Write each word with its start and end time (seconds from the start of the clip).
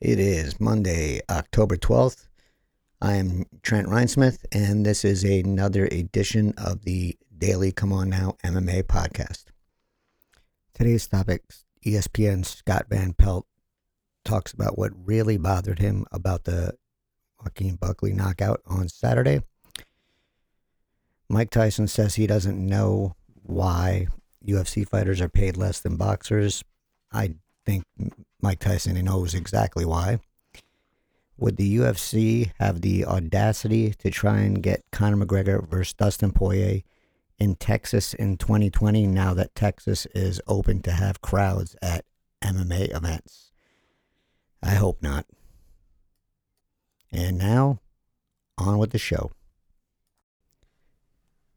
It 0.00 0.20
is 0.20 0.60
Monday, 0.60 1.22
October 1.28 1.76
12th. 1.76 2.28
I 3.02 3.14
am 3.14 3.46
Trent 3.62 3.88
Reinsmith, 3.88 4.44
and 4.52 4.86
this 4.86 5.04
is 5.04 5.24
another 5.24 5.86
edition 5.86 6.54
of 6.56 6.84
the 6.84 7.16
Daily 7.36 7.72
C'mon 7.72 8.08
Now 8.08 8.36
MMA 8.44 8.84
podcast. 8.84 9.46
Today's 10.72 11.08
topic 11.08 11.42
ESPN's 11.84 12.46
Scott 12.46 12.86
Van 12.88 13.12
Pelt 13.12 13.48
talks 14.24 14.52
about 14.52 14.78
what 14.78 14.92
really 14.94 15.36
bothered 15.36 15.80
him 15.80 16.06
about 16.12 16.44
the 16.44 16.74
Joaquin 17.42 17.74
Buckley 17.74 18.12
knockout 18.12 18.60
on 18.66 18.88
Saturday. 18.88 19.42
Mike 21.28 21.50
Tyson 21.50 21.88
says 21.88 22.14
he 22.14 22.28
doesn't 22.28 22.64
know 22.64 23.16
why 23.42 24.06
UFC 24.46 24.88
fighters 24.88 25.20
are 25.20 25.28
paid 25.28 25.56
less 25.56 25.80
than 25.80 25.96
boxers. 25.96 26.62
I 27.10 27.34
think 27.68 27.84
Mike 28.40 28.60
Tyson 28.60 29.02
knows 29.04 29.34
exactly 29.34 29.84
why. 29.84 30.20
Would 31.36 31.58
the 31.58 31.76
UFC 31.76 32.52
have 32.58 32.80
the 32.80 33.04
audacity 33.04 33.92
to 33.98 34.10
try 34.10 34.38
and 34.38 34.62
get 34.62 34.84
Conor 34.90 35.24
McGregor 35.24 35.68
versus 35.68 35.92
Dustin 35.92 36.32
Poirier 36.32 36.80
in 37.38 37.56
Texas 37.56 38.14
in 38.14 38.38
2020 38.38 39.06
now 39.06 39.34
that 39.34 39.54
Texas 39.54 40.06
is 40.14 40.40
open 40.48 40.80
to 40.82 40.92
have 40.92 41.20
crowds 41.20 41.76
at 41.82 42.06
MMA 42.42 42.96
events? 42.96 43.52
I 44.62 44.70
hope 44.70 45.02
not. 45.02 45.26
And 47.12 47.36
now, 47.36 47.80
on 48.56 48.78
with 48.78 48.90
the 48.90 48.98
show. 48.98 49.30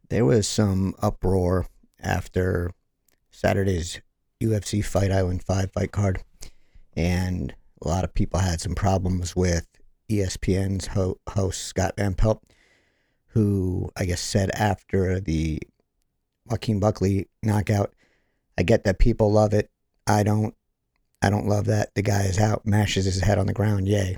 There 0.09 0.25
was 0.25 0.45
some 0.45 0.93
uproar 1.01 1.67
after 2.01 2.71
Saturday's 3.31 4.01
UFC 4.41 4.83
Fight 4.83 5.11
Island 5.11 5.43
5 5.43 5.71
fight 5.71 5.91
card, 5.91 6.23
and 6.95 7.53
a 7.81 7.87
lot 7.87 8.03
of 8.03 8.13
people 8.13 8.39
had 8.39 8.59
some 8.59 8.75
problems 8.75 9.35
with 9.35 9.67
ESPN's 10.09 10.87
ho- 10.87 11.19
host, 11.29 11.63
Scott 11.63 11.93
Van 11.97 12.13
Pelt, 12.13 12.43
who 13.27 13.89
I 13.95 14.05
guess 14.05 14.21
said 14.21 14.51
after 14.55 15.19
the 15.19 15.59
Joaquin 16.47 16.79
Buckley 16.79 17.27
knockout, 17.41 17.93
I 18.57 18.63
get 18.63 18.83
that 18.83 18.99
people 18.99 19.31
love 19.31 19.53
it. 19.53 19.69
I 20.05 20.23
don't. 20.23 20.55
I 21.21 21.29
don't 21.29 21.47
love 21.47 21.65
that. 21.65 21.93
The 21.93 22.01
guy 22.01 22.23
is 22.23 22.39
out, 22.39 22.65
mashes 22.65 23.05
his 23.05 23.21
head 23.21 23.37
on 23.37 23.45
the 23.45 23.53
ground. 23.53 23.87
Yay. 23.87 24.17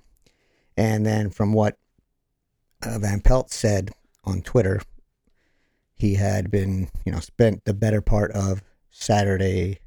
And 0.77 1.05
then 1.05 1.29
from 1.29 1.51
what 1.51 1.77
uh, 2.81 2.97
Van 2.97 3.19
Pelt 3.19 3.51
said 3.51 3.91
on 4.23 4.41
Twitter, 4.41 4.81
he 5.95 6.15
had 6.15 6.49
been, 6.49 6.89
you 7.05 7.11
know, 7.11 7.19
spent 7.19 7.65
the 7.65 7.73
better 7.73 8.01
part 8.01 8.31
of 8.31 8.63
Saturday 8.89 9.79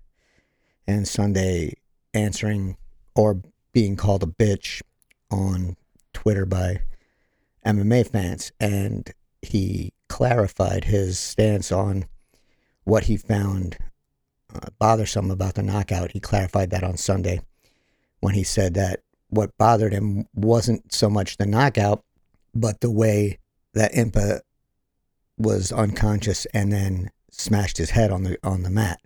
and 0.87 1.07
Sunday 1.07 1.75
answering 2.15 2.77
or 3.15 3.41
being 3.73 3.97
called 3.97 4.23
a 4.23 4.27
bitch 4.27 4.83
on 5.31 5.77
Twitter 6.13 6.47
by 6.47 6.83
MMA 7.65 8.11
fans. 8.11 8.53
And 8.61 9.13
he 9.43 9.93
clarified 10.09 10.85
his 10.85 11.19
stance 11.19 11.73
on 11.73 12.07
what 12.85 13.05
he 13.05 13.17
found 13.17 13.77
uh, 14.55 14.69
bothersome 14.79 15.31
about 15.31 15.55
the 15.55 15.63
knockout. 15.63 16.13
He 16.13 16.21
clarified 16.21 16.71
that 16.71 16.85
on 16.85 16.97
Sunday 16.97 17.41
when 18.21 18.35
he 18.35 18.45
said 18.45 18.75
that 18.75 19.01
what 19.29 19.57
bothered 19.59 19.93
him 19.93 20.27
wasn't 20.35 20.93
so 20.93 21.11
much 21.11 21.37
the 21.37 21.47
knockout, 21.47 22.05
but 22.55 22.81
the 22.81 22.91
way 22.91 23.39
that 23.75 23.93
Impa 23.93 24.41
was 25.37 25.73
unconscious 25.73 26.47
and 26.55 26.73
then 26.73 27.11
smashed 27.31 27.77
his 27.77 27.91
head 27.91 28.11
on 28.11 28.23
the 28.23 28.39
on 28.43 28.63
the 28.63 28.71
mat. 28.71 29.01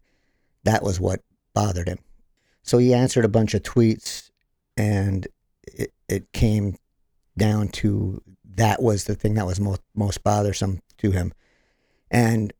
That 0.65 0.83
was 0.83 1.01
what 1.01 1.21
bothered 1.55 1.89
him. 1.89 1.99
So 2.63 2.79
he 2.79 2.95
answered 2.95 3.25
a 3.25 3.29
bunch 3.29 3.55
of 3.55 3.63
tweets, 3.63 4.31
and 4.77 5.27
it, 5.65 5.93
it 6.09 6.33
came 6.33 6.77
down 7.37 7.69
to 7.69 8.23
that 8.57 8.83
was 8.83 9.05
the 9.05 9.15
thing 9.15 9.35
that 9.35 9.47
was 9.47 9.61
most 9.61 9.83
most 9.95 10.23
bothersome 10.23 10.81
to 10.99 11.11
him, 11.11 11.33
and 12.11 12.53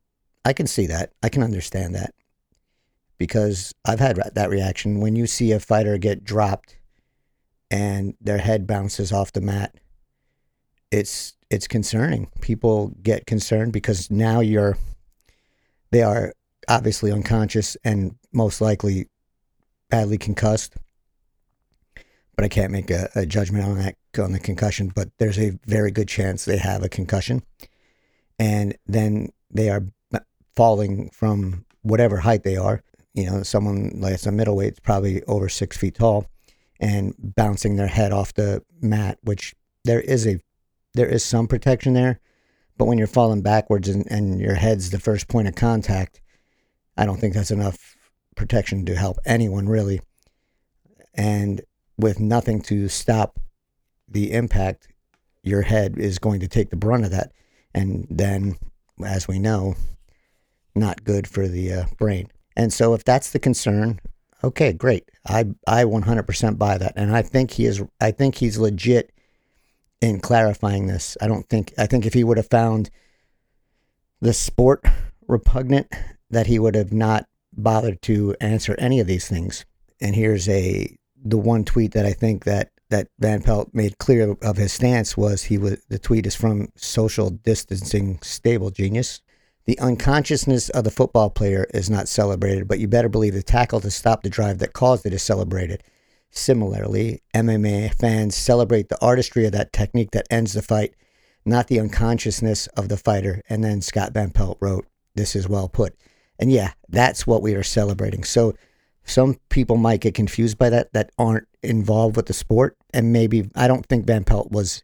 I 0.43 0.53
can 0.53 0.67
see 0.67 0.87
that. 0.87 1.11
I 1.21 1.29
can 1.29 1.43
understand 1.43 1.95
that 1.95 2.13
because 3.17 3.73
I've 3.85 3.99
had 3.99 4.19
that 4.33 4.49
reaction 4.49 4.99
when 4.99 5.15
you 5.15 5.27
see 5.27 5.51
a 5.51 5.59
fighter 5.59 5.97
get 5.99 6.23
dropped 6.23 6.77
and 7.69 8.15
their 8.19 8.39
head 8.39 8.65
bounces 8.65 9.11
off 9.11 9.31
the 9.31 9.41
mat. 9.41 9.75
It's 10.91 11.33
it's 11.49 11.67
concerning. 11.67 12.29
People 12.41 12.93
get 13.01 13.25
concerned 13.25 13.73
because 13.73 14.09
now 14.09 14.39
you're 14.39 14.77
they 15.91 16.01
are 16.01 16.33
obviously 16.67 17.11
unconscious 17.11 17.77
and 17.83 18.15
most 18.31 18.61
likely 18.61 19.07
badly 19.89 20.17
concussed. 20.17 20.75
But 22.35 22.45
I 22.45 22.47
can't 22.47 22.71
make 22.71 22.89
a, 22.89 23.09
a 23.15 23.25
judgment 23.25 23.65
on 23.65 23.77
that 23.79 23.95
on 24.17 24.31
the 24.31 24.39
concussion. 24.39 24.91
But 24.93 25.09
there's 25.17 25.39
a 25.39 25.59
very 25.65 25.91
good 25.91 26.07
chance 26.07 26.45
they 26.45 26.57
have 26.57 26.83
a 26.83 26.89
concussion, 26.89 27.43
and 28.39 28.75
then 28.87 29.29
they 29.51 29.69
are 29.69 29.83
falling 30.55 31.09
from 31.09 31.65
whatever 31.81 32.17
height 32.17 32.43
they 32.43 32.57
are. 32.57 32.83
You 33.13 33.29
know, 33.29 33.43
someone 33.43 33.91
like 33.95 34.25
a 34.25 34.31
middleweight, 34.31 34.81
probably 34.83 35.21
over 35.23 35.49
six 35.49 35.77
feet 35.77 35.95
tall, 35.95 36.27
and 36.79 37.13
bouncing 37.17 37.75
their 37.75 37.87
head 37.87 38.11
off 38.13 38.33
the 38.33 38.63
mat, 38.81 39.19
which 39.23 39.53
there 39.83 40.01
is 40.01 40.25
a 40.25 40.39
there 40.93 41.07
is 41.07 41.23
some 41.23 41.47
protection 41.47 41.93
there. 41.93 42.19
But 42.77 42.85
when 42.85 42.97
you're 42.97 43.07
falling 43.07 43.41
backwards 43.41 43.89
and, 43.89 44.09
and 44.09 44.39
your 44.39 44.55
head's 44.55 44.89
the 44.89 44.99
first 44.99 45.27
point 45.27 45.47
of 45.47 45.55
contact, 45.55 46.21
I 46.97 47.05
don't 47.05 47.19
think 47.19 47.33
that's 47.33 47.51
enough 47.51 47.95
protection 48.35 48.85
to 48.85 48.95
help 48.95 49.17
anyone 49.25 49.67
really. 49.67 50.01
And 51.13 51.61
with 51.97 52.19
nothing 52.19 52.61
to 52.63 52.87
stop 52.87 53.39
the 54.07 54.31
impact, 54.31 54.87
your 55.43 55.61
head 55.63 55.97
is 55.97 56.19
going 56.19 56.39
to 56.41 56.47
take 56.47 56.69
the 56.69 56.75
brunt 56.75 57.05
of 57.05 57.11
that. 57.11 57.31
And 57.73 58.07
then, 58.09 58.57
as 59.03 59.27
we 59.27 59.39
know, 59.39 59.75
not 60.75 61.03
good 61.03 61.27
for 61.27 61.47
the 61.47 61.73
uh, 61.73 61.85
brain. 61.97 62.27
And 62.55 62.71
so, 62.73 62.93
if 62.93 63.03
that's 63.03 63.31
the 63.31 63.39
concern, 63.39 63.99
okay, 64.43 64.73
great. 64.73 65.09
I 65.25 65.45
I 65.67 65.83
100% 65.83 66.57
buy 66.57 66.77
that, 66.77 66.93
and 66.95 67.15
I 67.15 67.21
think 67.21 67.51
he 67.51 67.65
is. 67.65 67.81
I 67.99 68.11
think 68.11 68.35
he's 68.35 68.57
legit 68.57 69.11
in 70.01 70.19
clarifying 70.19 70.87
this. 70.87 71.17
I 71.21 71.27
don't 71.27 71.47
think. 71.47 71.73
I 71.77 71.85
think 71.85 72.05
if 72.05 72.13
he 72.13 72.23
would 72.23 72.37
have 72.37 72.49
found 72.49 72.89
the 74.19 74.33
sport 74.33 74.83
repugnant, 75.27 75.87
that 76.31 76.47
he 76.47 76.59
would 76.59 76.75
have 76.75 76.93
not 76.93 77.25
bothered 77.53 78.01
to 78.03 78.35
answer 78.41 78.75
any 78.77 78.99
of 78.99 79.07
these 79.07 79.27
things. 79.27 79.65
And 79.99 80.15
here's 80.15 80.49
a 80.49 80.95
the 81.23 81.37
one 81.37 81.63
tweet 81.63 81.91
that 81.91 82.05
I 82.05 82.13
think 82.13 82.45
that 82.45 82.71
that 82.89 83.07
Van 83.19 83.41
Pelt 83.41 83.69
made 83.73 83.97
clear 83.99 84.35
of 84.41 84.57
his 84.57 84.73
stance 84.73 85.15
was 85.15 85.43
he 85.43 85.57
was 85.57 85.83
the 85.89 85.99
tweet 85.99 86.25
is 86.25 86.35
from 86.35 86.69
social 86.75 87.29
distancing 87.29 88.19
stable 88.21 88.69
genius. 88.69 89.21
The 89.65 89.79
unconsciousness 89.79 90.69
of 90.69 90.83
the 90.83 90.91
football 90.91 91.29
player 91.29 91.67
is 91.73 91.89
not 91.89 92.07
celebrated, 92.07 92.67
but 92.67 92.79
you 92.79 92.87
better 92.87 93.09
believe 93.09 93.33
the 93.33 93.43
tackle 93.43 93.79
to 93.81 93.91
stop 93.91 94.23
the 94.23 94.29
drive 94.29 94.57
that 94.57 94.73
caused 94.73 95.05
it 95.05 95.13
is 95.13 95.21
celebrated. 95.21 95.83
Similarly, 96.31 97.21
MMA 97.35 97.93
fans 97.93 98.35
celebrate 98.35 98.89
the 98.89 98.99
artistry 99.01 99.45
of 99.45 99.51
that 99.51 99.71
technique 99.71 100.11
that 100.11 100.27
ends 100.31 100.53
the 100.53 100.61
fight, 100.61 100.95
not 101.45 101.67
the 101.67 101.79
unconsciousness 101.79 102.67
of 102.67 102.89
the 102.89 102.97
fighter. 102.97 103.41
And 103.49 103.63
then 103.63 103.81
Scott 103.81 104.13
Van 104.13 104.31
Pelt 104.31 104.57
wrote, 104.59 104.87
This 105.13 105.35
is 105.35 105.47
well 105.47 105.69
put. 105.69 105.95
And 106.41 106.51
yeah, 106.51 106.73
that's 106.89 107.27
what 107.27 107.43
we 107.43 107.53
are 107.53 107.63
celebrating. 107.63 108.23
So 108.23 108.55
some 109.05 109.37
people 109.49 109.77
might 109.77 110.01
get 110.01 110.15
confused 110.15 110.57
by 110.57 110.71
that 110.71 110.91
that 110.93 111.11
aren't 111.17 111.47
involved 111.61 112.15
with 112.15 112.25
the 112.25 112.33
sport. 112.33 112.75
And 112.93 113.13
maybe 113.13 113.49
I 113.55 113.67
don't 113.67 113.85
think 113.85 114.07
Van 114.07 114.23
Pelt 114.23 114.51
was 114.51 114.83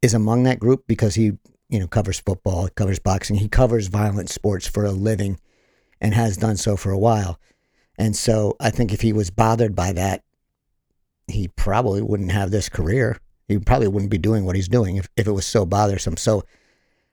is 0.00 0.14
among 0.14 0.42
that 0.44 0.58
group 0.58 0.84
because 0.88 1.14
he, 1.14 1.32
you 1.68 1.78
know, 1.78 1.86
covers 1.86 2.18
football, 2.18 2.68
covers 2.74 2.98
boxing, 2.98 3.36
he 3.36 3.48
covers 3.48 3.86
violent 3.86 4.30
sports 4.30 4.66
for 4.66 4.84
a 4.84 4.90
living 4.90 5.38
and 6.00 6.14
has 6.14 6.36
done 6.36 6.56
so 6.56 6.76
for 6.76 6.90
a 6.90 6.98
while. 6.98 7.38
And 7.98 8.16
so 8.16 8.56
I 8.58 8.70
think 8.70 8.92
if 8.92 9.02
he 9.02 9.12
was 9.12 9.30
bothered 9.30 9.76
by 9.76 9.92
that, 9.92 10.24
he 11.28 11.48
probably 11.48 12.02
wouldn't 12.02 12.32
have 12.32 12.50
this 12.50 12.68
career. 12.68 13.18
He 13.46 13.58
probably 13.58 13.88
wouldn't 13.88 14.10
be 14.10 14.18
doing 14.18 14.44
what 14.44 14.56
he's 14.56 14.68
doing 14.68 14.96
if, 14.96 15.08
if 15.16 15.26
it 15.26 15.32
was 15.32 15.46
so 15.46 15.64
bothersome. 15.64 16.16
So 16.16 16.42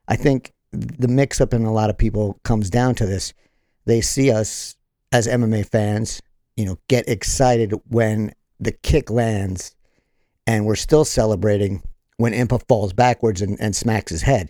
I 0.07 0.15
think 0.15 0.53
the 0.71 1.07
mix 1.07 1.41
up 1.41 1.53
in 1.53 1.65
a 1.65 1.73
lot 1.73 1.89
of 1.89 1.97
people 1.97 2.39
comes 2.43 2.69
down 2.69 2.95
to 2.95 3.05
this 3.05 3.33
they 3.89 4.01
see 4.01 4.31
us 4.31 4.75
as 5.11 5.27
MMA 5.27 5.67
fans, 5.67 6.21
you 6.55 6.65
know, 6.65 6.77
get 6.87 7.07
excited 7.09 7.73
when 7.87 8.33
the 8.59 8.71
kick 8.71 9.09
lands 9.09 9.75
and 10.45 10.65
we're 10.65 10.75
still 10.75 11.05
celebrating 11.05 11.81
when 12.17 12.33
Impa 12.33 12.61
falls 12.67 12.93
backwards 12.93 13.41
and, 13.41 13.59
and 13.59 13.75
smacks 13.75 14.11
his 14.11 14.21
head. 14.21 14.49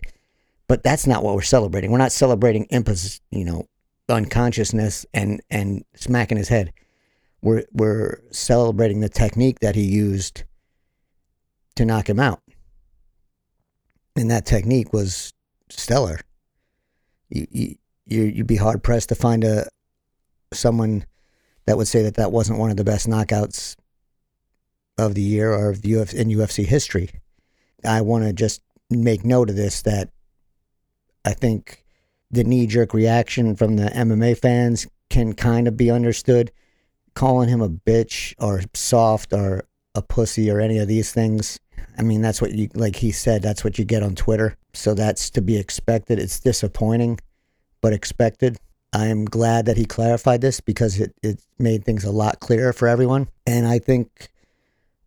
But 0.66 0.82
that's 0.82 1.06
not 1.06 1.22
what 1.22 1.34
we're 1.34 1.42
celebrating. 1.42 1.90
We're 1.90 1.98
not 1.98 2.12
celebrating 2.12 2.66
Impa's, 2.66 3.20
you 3.30 3.44
know, 3.44 3.66
unconsciousness 4.08 5.06
and, 5.14 5.40
and 5.50 5.84
smacking 5.94 6.38
his 6.38 6.48
head. 6.48 6.72
We're 7.42 7.64
we're 7.72 8.20
celebrating 8.30 9.00
the 9.00 9.08
technique 9.08 9.60
that 9.60 9.74
he 9.74 9.82
used 9.82 10.44
to 11.76 11.84
knock 11.84 12.08
him 12.08 12.20
out. 12.20 12.42
And 14.14 14.30
that 14.30 14.44
technique 14.44 14.92
was 14.92 15.32
stellar. 15.70 16.20
You, 17.30 17.46
you, 17.50 17.74
you 18.10 18.22
you'd 18.24 18.46
be 18.46 18.56
hard 18.56 18.82
pressed 18.82 19.08
to 19.10 19.14
find 19.14 19.44
a 19.44 19.66
someone 20.52 21.04
that 21.66 21.76
would 21.76 21.88
say 21.88 22.02
that 22.02 22.14
that 22.14 22.32
wasn't 22.32 22.58
one 22.58 22.70
of 22.70 22.76
the 22.76 22.84
best 22.84 23.08
knockouts 23.08 23.76
of 24.98 25.14
the 25.14 25.22
year 25.22 25.52
or 25.52 25.70
of 25.70 25.84
Uf- 25.84 26.14
in 26.14 26.28
UFC 26.28 26.66
history. 26.66 27.10
I 27.84 28.00
want 28.00 28.24
to 28.24 28.32
just 28.32 28.62
make 28.90 29.24
note 29.24 29.50
of 29.50 29.56
this 29.56 29.82
that 29.82 30.10
I 31.24 31.32
think 31.32 31.84
the 32.30 32.44
knee 32.44 32.66
jerk 32.66 32.94
reaction 32.94 33.56
from 33.56 33.76
the 33.76 33.86
MMA 33.86 34.38
fans 34.38 34.86
can 35.08 35.32
kind 35.32 35.66
of 35.68 35.76
be 35.76 35.90
understood. 35.90 36.52
Calling 37.14 37.48
him 37.48 37.60
a 37.60 37.68
bitch 37.68 38.34
or 38.38 38.62
soft 38.72 39.32
or 39.32 39.64
a 39.94 40.02
pussy 40.02 40.50
or 40.50 40.60
any 40.60 40.78
of 40.78 40.88
these 40.88 41.12
things. 41.12 41.58
I 41.98 42.02
mean, 42.02 42.22
that's 42.22 42.40
what 42.40 42.52
you, 42.52 42.68
like 42.74 42.96
he 42.96 43.10
said, 43.10 43.42
that's 43.42 43.64
what 43.64 43.78
you 43.78 43.84
get 43.84 44.02
on 44.02 44.14
Twitter. 44.14 44.56
So 44.72 44.94
that's 44.94 45.28
to 45.30 45.42
be 45.42 45.56
expected. 45.56 46.18
It's 46.18 46.38
disappointing, 46.38 47.18
but 47.80 47.92
expected. 47.92 48.58
I 48.92 49.06
am 49.06 49.24
glad 49.24 49.66
that 49.66 49.76
he 49.76 49.84
clarified 49.84 50.40
this 50.40 50.60
because 50.60 50.98
it, 50.98 51.14
it 51.22 51.40
made 51.58 51.84
things 51.84 52.04
a 52.04 52.10
lot 52.10 52.40
clearer 52.40 52.72
for 52.72 52.88
everyone. 52.88 53.28
And 53.46 53.66
I 53.66 53.78
think 53.78 54.28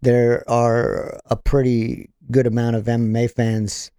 there 0.01 0.49
are 0.49 1.19
a 1.25 1.35
pretty 1.35 2.09
good 2.31 2.47
amount 2.47 2.75
of 2.75 2.85
MMA 2.85 3.31
fans 3.31 3.91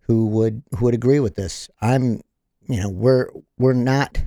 who 0.00 0.26
would 0.26 0.62
who 0.76 0.86
would 0.86 0.94
agree 0.94 1.20
with 1.20 1.36
this. 1.36 1.70
I'm, 1.80 2.22
you 2.68 2.80
know, 2.80 2.88
we're 2.88 3.28
we're 3.58 3.72
not 3.72 4.18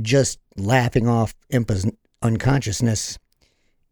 just 0.00 0.40
laughing 0.56 1.08
off 1.08 1.34
Impa's 1.50 1.86
unconsciousness 2.22 3.18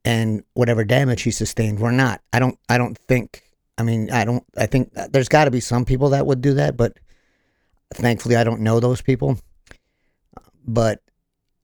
and 0.05 0.43
whatever 0.55 0.84
damage 0.84 1.22
he 1.22 1.31
sustained. 1.31 1.81
We're 1.81 1.90
not. 1.90 2.20
I 2.32 2.38
don't. 2.38 2.58
I 2.69 2.79
don't 2.79 2.96
think. 2.96 3.43
I 3.79 3.82
mean, 3.82 4.11
I 4.11 4.25
don't. 4.25 4.44
I 4.56 4.67
think 4.67 4.93
there's 5.11 5.29
got 5.29 5.44
to 5.44 5.50
be 5.50 5.61
some 5.61 5.84
people 5.84 6.11
that 6.11 6.26
would 6.26 6.40
do 6.40 6.55
that, 6.55 6.76
but 6.76 6.99
thankfully, 7.94 8.37
I 8.37 8.44
don't 8.44 8.61
know 8.61 8.81
those 8.81 9.03
people. 9.03 9.38
But 10.67 11.00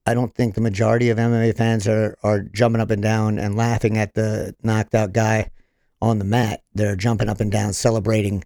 I 0.05 0.13
don't 0.13 0.33
think 0.33 0.55
the 0.55 0.61
majority 0.61 1.09
of 1.09 1.17
MMA 1.17 1.55
fans 1.55 1.87
are 1.87 2.17
are 2.23 2.41
jumping 2.41 2.81
up 2.81 2.89
and 2.89 3.01
down 3.01 3.39
and 3.39 3.55
laughing 3.55 3.97
at 3.97 4.13
the 4.13 4.55
knocked 4.63 4.95
out 4.95 5.13
guy 5.13 5.49
on 6.01 6.19
the 6.19 6.25
mat. 6.25 6.61
They're 6.73 6.95
jumping 6.95 7.29
up 7.29 7.39
and 7.39 7.51
down, 7.51 7.73
celebrating 7.73 8.43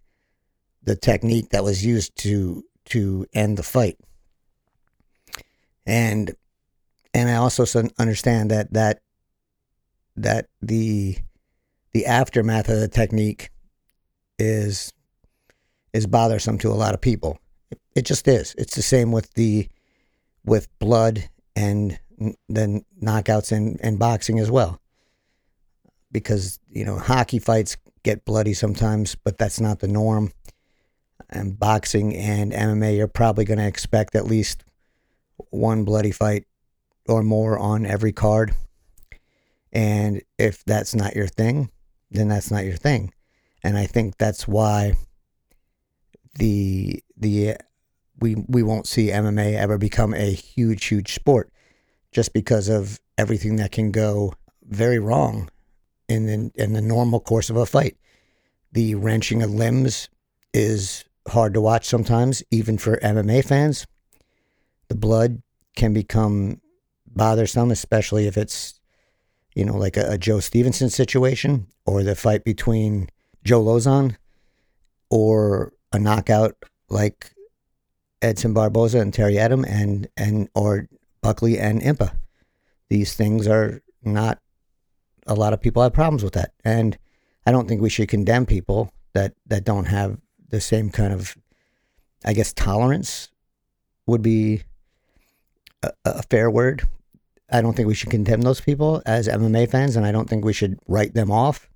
the 0.83 0.95
technique 0.95 1.49
that 1.49 1.63
was 1.63 1.85
used 1.85 2.15
to 2.17 2.63
to 2.85 3.25
end 3.33 3.57
the 3.57 3.63
fight. 3.63 3.97
And 5.85 6.35
and 7.13 7.29
I 7.29 7.35
also 7.35 7.65
understand 7.97 8.51
that 8.51 8.73
that 8.73 9.01
that 10.15 10.47
the 10.61 11.17
the 11.93 12.05
aftermath 12.05 12.69
of 12.69 12.79
the 12.79 12.87
technique 12.87 13.49
is 14.37 14.93
is 15.93 16.05
bothersome 16.05 16.59
to 16.59 16.69
a 16.69 16.75
lot 16.75 16.93
of 16.93 17.01
people. 17.01 17.39
It, 17.97 18.05
just 18.05 18.27
is. 18.27 18.53
It's 18.57 18.75
the 18.75 18.81
same 18.81 19.11
with 19.11 19.33
the 19.33 19.69
with 20.45 20.67
blood 20.79 21.29
and 21.55 21.99
then 22.47 22.85
knockouts 23.01 23.51
and, 23.51 23.79
in 23.81 23.97
boxing 23.97 24.39
as 24.39 24.49
well. 24.49 24.79
Because, 26.11 26.59
you 26.69 26.85
know, 26.85 26.97
hockey 26.97 27.39
fights 27.39 27.75
get 28.03 28.23
bloody 28.23 28.53
sometimes, 28.53 29.15
but 29.15 29.37
that's 29.37 29.59
not 29.59 29.79
the 29.79 29.87
norm. 29.87 30.31
And 31.29 31.59
boxing 31.59 32.15
and 32.15 32.53
MMA, 32.53 32.95
you're 32.95 33.07
probably 33.07 33.43
going 33.43 33.59
to 33.59 33.67
expect 33.67 34.15
at 34.15 34.25
least 34.25 34.63
one 35.49 35.83
bloody 35.83 36.11
fight 36.11 36.45
or 37.07 37.23
more 37.23 37.57
on 37.57 37.85
every 37.85 38.13
card. 38.13 38.53
And 39.73 40.21
if 40.37 40.63
that's 40.65 40.95
not 40.95 41.15
your 41.15 41.27
thing, 41.27 41.71
then 42.09 42.29
that's 42.29 42.51
not 42.51 42.63
your 42.63 42.77
thing. 42.77 43.13
And 43.63 43.77
I 43.77 43.85
think 43.85 44.17
that's 44.17 44.47
why 44.47 44.93
the 46.35 47.03
the 47.17 47.57
we 48.47 48.63
won't 48.63 48.87
see 48.87 49.09
MMA 49.09 49.55
ever 49.55 49.77
become 49.77 50.13
a 50.13 50.33
huge 50.33 50.85
huge 50.85 51.13
sport 51.13 51.51
just 52.11 52.33
because 52.33 52.69
of 52.69 52.99
everything 53.17 53.57
that 53.57 53.71
can 53.71 53.91
go 53.91 54.33
very 54.63 54.99
wrong 54.99 55.49
in 56.07 56.25
the, 56.25 56.51
in 56.55 56.73
the 56.73 56.81
normal 56.81 57.19
course 57.19 57.49
of 57.49 57.57
a 57.57 57.65
fight. 57.65 57.97
The 58.71 58.95
wrenching 58.95 59.43
of 59.43 59.51
limbs 59.51 60.09
is 60.53 61.05
hard 61.27 61.53
to 61.53 61.61
watch 61.61 61.85
sometimes, 61.85 62.43
even 62.51 62.77
for 62.77 62.97
MMA 62.97 63.43
fans. 63.45 63.85
The 64.87 64.95
blood 64.95 65.41
can 65.75 65.93
become 65.93 66.61
bothersome, 67.05 67.71
especially 67.71 68.27
if 68.27 68.37
it's, 68.37 68.79
you 69.55 69.65
know, 69.65 69.75
like 69.75 69.97
a, 69.97 70.11
a 70.11 70.17
Joe 70.17 70.39
Stevenson 70.39 70.89
situation 70.89 71.67
or 71.85 72.03
the 72.03 72.15
fight 72.15 72.43
between 72.43 73.09
Joe 73.43 73.63
Lauzon 73.63 74.15
or 75.09 75.73
a 75.91 75.99
knockout 75.99 76.55
like 76.89 77.31
Edson 78.21 78.53
Barboza 78.53 78.99
and 78.99 79.13
Terry 79.13 79.35
Etim 79.35 79.65
and 79.67 80.07
and 80.17 80.49
or 80.55 80.87
Buckley 81.21 81.59
and 81.59 81.81
Impa. 81.81 82.13
These 82.89 83.15
things 83.15 83.47
are 83.47 83.81
not 84.03 84.39
a 85.27 85.35
lot 85.35 85.53
of 85.53 85.61
people 85.61 85.83
have 85.83 85.93
problems 85.93 86.23
with 86.23 86.33
that. 86.33 86.53
And 86.63 86.97
I 87.45 87.51
don't 87.51 87.67
think 87.67 87.81
we 87.81 87.89
should 87.89 88.07
condemn 88.07 88.45
people 88.45 88.91
that, 89.13 89.33
that 89.47 89.65
don't 89.65 89.85
have 89.85 90.17
the 90.49 90.61
same 90.61 90.89
kind 90.89 91.13
of 91.13 91.37
I 92.25 92.33
guess 92.33 92.53
tolerance 92.53 93.29
would 94.05 94.21
be 94.21 94.63
a, 95.83 95.91
a 96.05 96.23
fair 96.23 96.49
word. 96.49 96.83
I 97.49 97.61
don't 97.61 97.75
think 97.75 97.87
we 97.87 97.95
should 97.95 98.09
condemn 98.09 98.41
those 98.41 98.59
people 98.59 99.01
as 99.05 99.27
MMA 99.27 99.69
fans, 99.69 99.95
and 99.95 100.05
I 100.05 100.11
don't 100.11 100.27
think 100.27 100.43
we 100.43 100.51
should 100.51 100.79
write 100.87 101.13
them 101.13 101.31
off. 101.31 101.69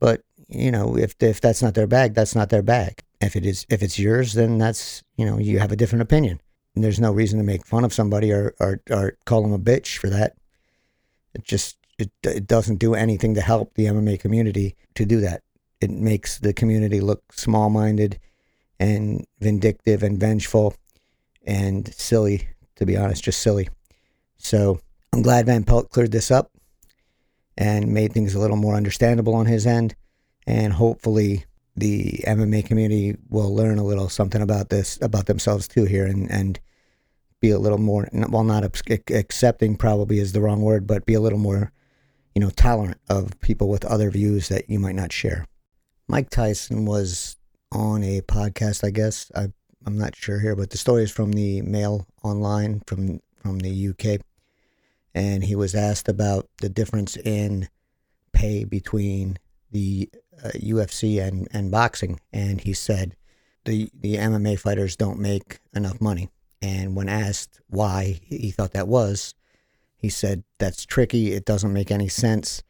But 0.00 0.22
you 0.48 0.70
know, 0.70 0.96
if 0.96 1.14
if 1.20 1.40
that's 1.40 1.62
not 1.62 1.74
their 1.74 1.86
bag, 1.86 2.14
that's 2.14 2.34
not 2.34 2.48
their 2.48 2.62
bag. 2.62 3.04
If 3.20 3.36
it 3.36 3.44
is, 3.44 3.66
if 3.68 3.82
it's 3.82 3.98
yours, 3.98 4.32
then 4.32 4.58
that's 4.58 5.02
you 5.16 5.26
know 5.26 5.38
you 5.38 5.58
have 5.58 5.72
a 5.72 5.76
different 5.76 6.02
opinion. 6.02 6.40
And 6.74 6.84
there's 6.84 7.00
no 7.00 7.12
reason 7.12 7.38
to 7.38 7.44
make 7.44 7.66
fun 7.66 7.84
of 7.84 7.92
somebody 7.92 8.32
or 8.32 8.54
or, 8.60 8.80
or 8.90 9.16
call 9.26 9.42
them 9.42 9.52
a 9.52 9.58
bitch 9.58 9.98
for 9.98 10.08
that. 10.08 10.36
It 11.34 11.44
just 11.44 11.76
it 11.98 12.10
it 12.24 12.46
doesn't 12.46 12.76
do 12.76 12.94
anything 12.94 13.34
to 13.34 13.40
help 13.40 13.74
the 13.74 13.86
MMA 13.86 14.18
community 14.20 14.76
to 14.94 15.04
do 15.04 15.20
that. 15.20 15.42
It 15.80 15.90
makes 15.90 16.38
the 16.38 16.52
community 16.52 17.00
look 17.00 17.32
small-minded 17.32 18.18
and 18.78 19.26
vindictive 19.40 20.02
and 20.02 20.18
vengeful 20.18 20.74
and 21.46 21.92
silly. 21.94 22.48
To 22.76 22.86
be 22.86 22.96
honest, 22.96 23.24
just 23.24 23.40
silly. 23.40 23.68
So 24.38 24.80
I'm 25.12 25.20
glad 25.20 25.46
Van 25.46 25.64
Pelt 25.64 25.90
cleared 25.90 26.12
this 26.12 26.30
up 26.30 26.50
and 27.58 27.92
made 27.92 28.12
things 28.12 28.34
a 28.34 28.38
little 28.38 28.56
more 28.56 28.74
understandable 28.74 29.34
on 29.34 29.44
his 29.44 29.66
end. 29.66 29.94
And 30.46 30.72
hopefully, 30.72 31.44
the 31.80 32.22
MMA 32.26 32.64
community 32.66 33.16
will 33.28 33.54
learn 33.54 33.78
a 33.78 33.84
little 33.84 34.08
something 34.08 34.42
about 34.42 34.68
this 34.68 34.98
about 35.02 35.26
themselves 35.26 35.66
too 35.68 35.84
here, 35.84 36.06
and 36.06 36.30
and 36.30 36.60
be 37.40 37.50
a 37.50 37.58
little 37.58 37.78
more 37.78 38.08
well, 38.12 38.44
not 38.44 38.64
accepting 38.64 39.76
probably 39.76 40.18
is 40.18 40.32
the 40.32 40.40
wrong 40.40 40.62
word, 40.62 40.86
but 40.86 41.06
be 41.06 41.14
a 41.14 41.20
little 41.20 41.38
more, 41.38 41.72
you 42.34 42.40
know, 42.40 42.50
tolerant 42.50 43.00
of 43.08 43.38
people 43.40 43.68
with 43.68 43.84
other 43.84 44.10
views 44.10 44.48
that 44.48 44.68
you 44.68 44.78
might 44.78 44.94
not 44.94 45.12
share. 45.12 45.46
Mike 46.06 46.30
Tyson 46.30 46.84
was 46.84 47.36
on 47.72 48.02
a 48.02 48.20
podcast, 48.22 48.84
I 48.84 48.90
guess. 48.90 49.30
I 49.34 49.52
I'm 49.86 49.96
not 49.96 50.14
sure 50.14 50.40
here, 50.40 50.54
but 50.54 50.70
the 50.70 50.78
story 50.78 51.04
is 51.04 51.10
from 51.10 51.32
the 51.32 51.62
Mail 51.62 52.06
Online 52.22 52.82
from 52.86 53.20
from 53.36 53.58
the 53.60 53.88
UK, 53.88 54.20
and 55.14 55.44
he 55.44 55.56
was 55.56 55.74
asked 55.74 56.08
about 56.08 56.48
the 56.60 56.68
difference 56.68 57.16
in 57.16 57.68
pay 58.32 58.64
between 58.64 59.38
the 59.70 60.10
Uh, 60.42 60.50
UFC 60.50 61.22
and, 61.22 61.48
and 61.52 61.70
boxing, 61.70 62.20
and 62.32 62.60
he 62.60 62.72
said 62.72 63.16
the 63.64 63.90
the 63.94 64.16
MMA 64.16 64.58
fighters 64.58 64.96
don't 64.96 65.18
make 65.18 65.60
enough 65.74 66.00
money. 66.00 66.30
And 66.62 66.94
when 66.94 67.08
asked 67.08 67.60
why 67.68 68.20
he 68.24 68.50
thought 68.50 68.72
that 68.72 68.88
was, 68.88 69.34
he 69.96 70.08
said 70.08 70.44
that's 70.58 70.86
tricky. 70.86 71.32
It 71.32 71.44
doesn't 71.44 71.72
make 71.72 71.90
any 71.90 72.08
sense. 72.08 72.62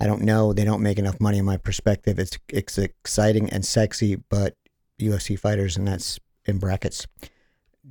I 0.00 0.06
don't 0.06 0.22
know. 0.22 0.52
They 0.52 0.64
don't 0.64 0.82
make 0.82 0.98
enough 0.98 1.20
money 1.20 1.38
in 1.38 1.44
my 1.44 1.56
perspective. 1.56 2.18
It's 2.18 2.38
it's 2.48 2.78
exciting 2.78 3.50
and 3.50 3.64
sexy, 3.64 4.16
but 4.16 4.54
UFC 5.00 5.38
fighters, 5.38 5.76
and 5.76 5.88
that's 5.88 6.18
in 6.44 6.58
brackets, 6.58 7.06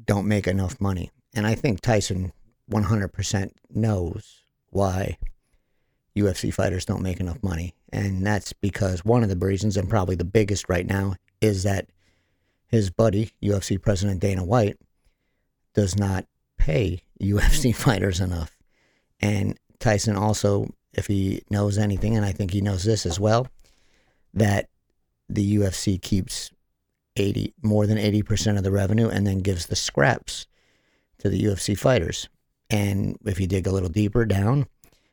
don't 0.05 0.27
make 0.27 0.47
enough 0.47 0.79
money. 0.79 1.11
And 1.33 1.45
I 1.45 1.55
think 1.55 1.81
Tyson 1.81 2.33
100% 2.71 3.51
knows 3.69 4.43
why 4.69 5.17
UFC 6.17 6.53
fighters 6.53 6.85
don't 6.85 7.01
make 7.01 7.19
enough 7.19 7.41
money. 7.41 7.73
And 7.91 8.25
that's 8.25 8.53
because 8.53 9.05
one 9.05 9.23
of 9.23 9.29
the 9.29 9.35
reasons, 9.35 9.77
and 9.77 9.89
probably 9.89 10.15
the 10.15 10.25
biggest 10.25 10.69
right 10.69 10.85
now, 10.85 11.15
is 11.41 11.63
that 11.63 11.89
his 12.67 12.89
buddy, 12.89 13.31
UFC 13.41 13.81
President 13.81 14.19
Dana 14.19 14.43
White, 14.43 14.77
does 15.73 15.97
not 15.97 16.25
pay 16.57 17.01
UFC 17.21 17.73
fighters 17.73 18.19
enough. 18.19 18.57
And 19.19 19.57
Tyson 19.79 20.15
also, 20.15 20.67
if 20.93 21.07
he 21.07 21.43
knows 21.49 21.77
anything, 21.77 22.15
and 22.15 22.25
I 22.25 22.31
think 22.31 22.51
he 22.51 22.61
knows 22.61 22.83
this 22.83 23.05
as 23.05 23.19
well, 23.19 23.47
that 24.33 24.69
the 25.29 25.57
UFC 25.57 26.01
keeps 26.01 26.51
80 27.15 27.53
more 27.61 27.87
than 27.87 27.97
80% 27.97 28.57
of 28.57 28.63
the 28.63 28.71
revenue 28.71 29.09
and 29.09 29.25
then 29.25 29.39
gives 29.39 29.65
the 29.65 29.75
scraps 29.75 30.47
to 31.19 31.29
the 31.29 31.41
UFC 31.41 31.77
fighters. 31.77 32.29
And 32.69 33.17
if 33.25 33.39
you 33.39 33.47
dig 33.47 33.65
a 33.65 33.71
little 33.71 33.89
deeper 33.89 34.25
down, 34.25 34.67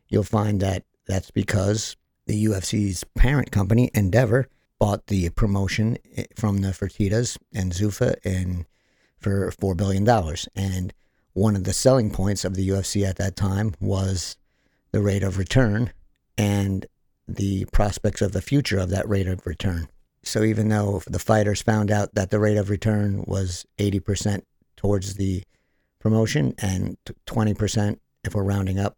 you'll 0.09 0.23
find 0.23 0.61
that 0.61 0.85
that's 1.07 1.31
because 1.31 1.97
the 2.27 2.47
UFC's 2.47 3.05
parent 3.15 3.51
company, 3.51 3.91
Endeavor, 3.95 4.49
bought 4.79 5.07
the 5.07 5.29
promotion 5.31 5.99
from 6.37 6.59
the 6.59 6.69
Fertitas 6.69 7.39
and 7.55 7.73
Zuffa 7.73 8.17
and 8.25 8.67
for 9.19 9.51
$4 9.51 9.77
billion. 9.77 10.09
And 10.55 10.93
one 11.33 11.57
of 11.57 11.65
the 11.65 11.73
selling 11.73 12.11
points 12.11 12.45
of 12.45 12.55
the 12.55 12.69
UFC 12.69 13.07
at 13.07 13.17
that 13.17 13.37
time 13.37 13.75
was 13.81 14.37
the 14.93 15.01
rate 15.01 15.23
of 15.23 15.39
return. 15.39 15.93
And 16.37 16.87
the 17.27 17.65
prospects 17.73 18.23
of 18.23 18.33
the 18.33 18.43
future 18.43 18.79
of 18.79 18.91
that 18.91 19.09
rate 19.09 19.27
of 19.27 19.47
return. 19.47 19.89
So 20.23 20.43
even 20.43 20.69
though 20.69 21.03
the 21.07 21.19
fighters 21.19 21.63
found 21.63 21.91
out 21.91 22.15
that 22.15 22.31
the 22.31 22.39
rate 22.39 22.57
of 22.57 22.71
return 22.71 23.25
was 23.27 23.67
80% 23.79 24.43
towards 24.77 25.15
the 25.15 25.43
promotion 25.99 26.55
and 26.59 26.97
20% 27.27 27.99
if 28.25 28.35
we're 28.35 28.43
rounding 28.43 28.79
up 28.79 28.97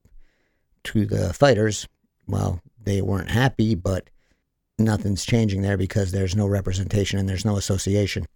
to 0.84 1.06
the 1.06 1.32
fighters, 1.32 1.88
well, 2.26 2.61
they 2.83 3.02
weren't 3.02 3.30
happy, 3.30 3.75
but 3.75 4.09
nothing's 4.78 5.25
changing 5.25 5.62
there 5.62 5.76
because 5.76 6.12
there's 6.12 6.37
no 6.37 6.47
representation 6.47 7.18
and 7.18 7.28
there's 7.28 7.45
no 7.45 7.56
association. 7.56 8.26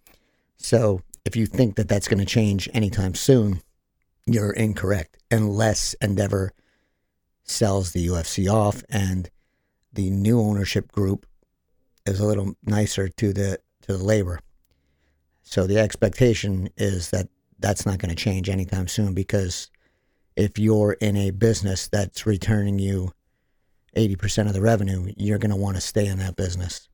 So 0.57 1.01
if 1.25 1.35
you 1.35 1.45
think 1.45 1.75
that 1.75 1.87
that's 1.87 2.07
going 2.07 2.19
to 2.19 2.25
change 2.25 2.69
anytime 2.73 3.15
soon, 3.15 3.61
you're 4.25 4.51
incorrect 4.51 5.17
unless 5.29 5.93
Endeavor 6.01 6.51
sells 7.43 7.91
the 7.91 8.07
UFC 8.07 8.51
off 8.51 8.83
and 8.89 9.29
the 9.93 10.09
new 10.09 10.39
ownership 10.39 10.91
group 10.91 11.25
is 12.05 12.19
a 12.19 12.25
little 12.25 12.55
nicer 12.63 13.09
to 13.09 13.33
the 13.33 13.59
to 13.81 13.97
the 13.97 14.03
labor. 14.03 14.39
So 15.43 15.67
the 15.67 15.79
expectation 15.79 16.69
is 16.77 17.09
that 17.09 17.27
that's 17.59 17.85
not 17.85 17.99
going 17.99 18.09
to 18.09 18.15
change 18.15 18.49
anytime 18.49 18.87
soon 18.87 19.13
because 19.13 19.69
if 20.35 20.57
you're 20.57 20.93
in 20.93 21.17
a 21.17 21.31
business 21.31 21.87
that's 21.87 22.25
returning 22.25 22.79
you 22.79 23.11
80% 23.95 24.47
of 24.47 24.53
the 24.53 24.61
revenue, 24.61 25.11
you're 25.17 25.37
going 25.37 25.51
to 25.51 25.55
want 25.55 25.75
to 25.75 25.81
stay 25.81 26.07
in 26.07 26.19
that 26.19 26.35
business. 26.35 26.87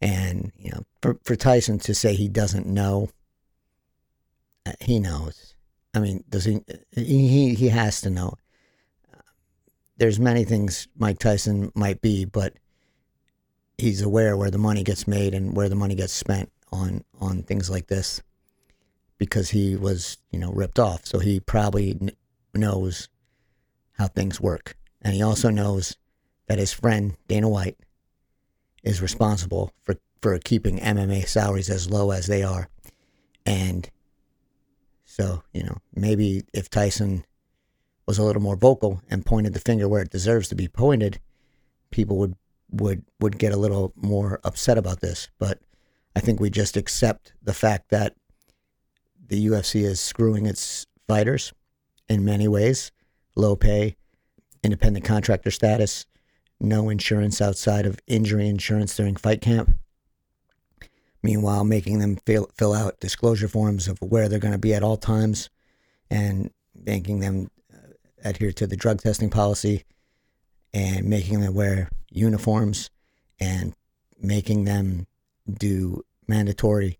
And, 0.00 0.52
you 0.56 0.70
know, 0.70 0.82
for, 1.00 1.18
for 1.24 1.36
Tyson 1.36 1.78
to 1.80 1.94
say 1.94 2.14
he 2.14 2.28
doesn't 2.28 2.66
know, 2.66 3.08
uh, 4.66 4.72
he 4.80 4.98
knows. 4.98 5.54
I 5.94 6.00
mean, 6.00 6.24
does 6.28 6.44
he, 6.44 6.60
he, 6.92 7.54
he 7.54 7.68
has 7.68 8.00
to 8.02 8.10
know. 8.10 8.34
There's 9.98 10.18
many 10.18 10.44
things 10.44 10.88
Mike 10.96 11.18
Tyson 11.18 11.70
might 11.74 12.00
be, 12.00 12.24
but 12.24 12.54
he's 13.78 14.02
aware 14.02 14.36
where 14.36 14.50
the 14.50 14.58
money 14.58 14.82
gets 14.82 15.06
made 15.06 15.34
and 15.34 15.54
where 15.54 15.68
the 15.68 15.76
money 15.76 15.94
gets 15.94 16.12
spent 16.12 16.50
on, 16.72 17.04
on 17.20 17.42
things 17.42 17.70
like 17.70 17.86
this 17.88 18.22
because 19.18 19.50
he 19.50 19.76
was, 19.76 20.18
you 20.30 20.38
know, 20.38 20.50
ripped 20.50 20.78
off. 20.78 21.06
So 21.06 21.18
he 21.18 21.38
probably 21.38 22.12
knows 22.54 23.08
how 23.92 24.08
things 24.08 24.40
work. 24.40 24.76
And 25.02 25.14
he 25.14 25.22
also 25.22 25.50
knows 25.50 25.96
that 26.52 26.58
his 26.58 26.74
friend 26.74 27.16
Dana 27.28 27.48
White 27.48 27.78
is 28.82 29.00
responsible 29.00 29.72
for, 29.84 29.96
for 30.20 30.38
keeping 30.38 30.78
MMA 30.80 31.26
salaries 31.26 31.70
as 31.70 31.88
low 31.88 32.10
as 32.10 32.26
they 32.26 32.42
are. 32.42 32.68
And 33.46 33.88
so, 35.06 35.44
you 35.54 35.62
know, 35.62 35.78
maybe 35.94 36.42
if 36.52 36.68
Tyson 36.68 37.24
was 38.06 38.18
a 38.18 38.22
little 38.22 38.42
more 38.42 38.56
vocal 38.56 39.00
and 39.08 39.24
pointed 39.24 39.54
the 39.54 39.60
finger 39.60 39.88
where 39.88 40.02
it 40.02 40.10
deserves 40.10 40.50
to 40.50 40.54
be 40.54 40.68
pointed, 40.68 41.20
people 41.90 42.18
would 42.18 42.36
would 42.70 43.02
would 43.18 43.38
get 43.38 43.54
a 43.54 43.58
little 43.58 43.94
more 43.96 44.38
upset 44.44 44.76
about 44.76 45.00
this. 45.00 45.30
But 45.38 45.58
I 46.14 46.20
think 46.20 46.38
we 46.38 46.50
just 46.50 46.76
accept 46.76 47.32
the 47.42 47.54
fact 47.54 47.88
that 47.88 48.14
the 49.26 49.46
UFC 49.46 49.84
is 49.84 50.00
screwing 50.00 50.44
its 50.44 50.86
fighters 51.08 51.54
in 52.10 52.26
many 52.26 52.46
ways. 52.46 52.92
Low 53.36 53.56
pay, 53.56 53.96
independent 54.62 55.06
contractor 55.06 55.50
status, 55.50 56.04
no 56.62 56.88
insurance 56.88 57.40
outside 57.40 57.86
of 57.86 58.00
injury 58.06 58.48
insurance 58.48 58.96
during 58.96 59.16
fight 59.16 59.40
camp. 59.40 59.76
Meanwhile, 61.22 61.64
making 61.64 61.98
them 61.98 62.16
fill, 62.24 62.48
fill 62.56 62.72
out 62.72 63.00
disclosure 63.00 63.48
forms 63.48 63.88
of 63.88 64.00
where 64.00 64.28
they're 64.28 64.38
going 64.38 64.52
to 64.52 64.58
be 64.58 64.74
at 64.74 64.82
all 64.82 64.96
times 64.96 65.50
and 66.10 66.50
making 66.74 67.20
them 67.20 67.50
uh, 67.72 67.92
adhere 68.24 68.52
to 68.52 68.66
the 68.66 68.76
drug 68.76 69.00
testing 69.00 69.30
policy 69.30 69.84
and 70.72 71.06
making 71.06 71.40
them 71.40 71.54
wear 71.54 71.88
uniforms 72.10 72.90
and 73.38 73.74
making 74.20 74.64
them 74.64 75.06
do 75.52 76.04
mandatory 76.26 76.98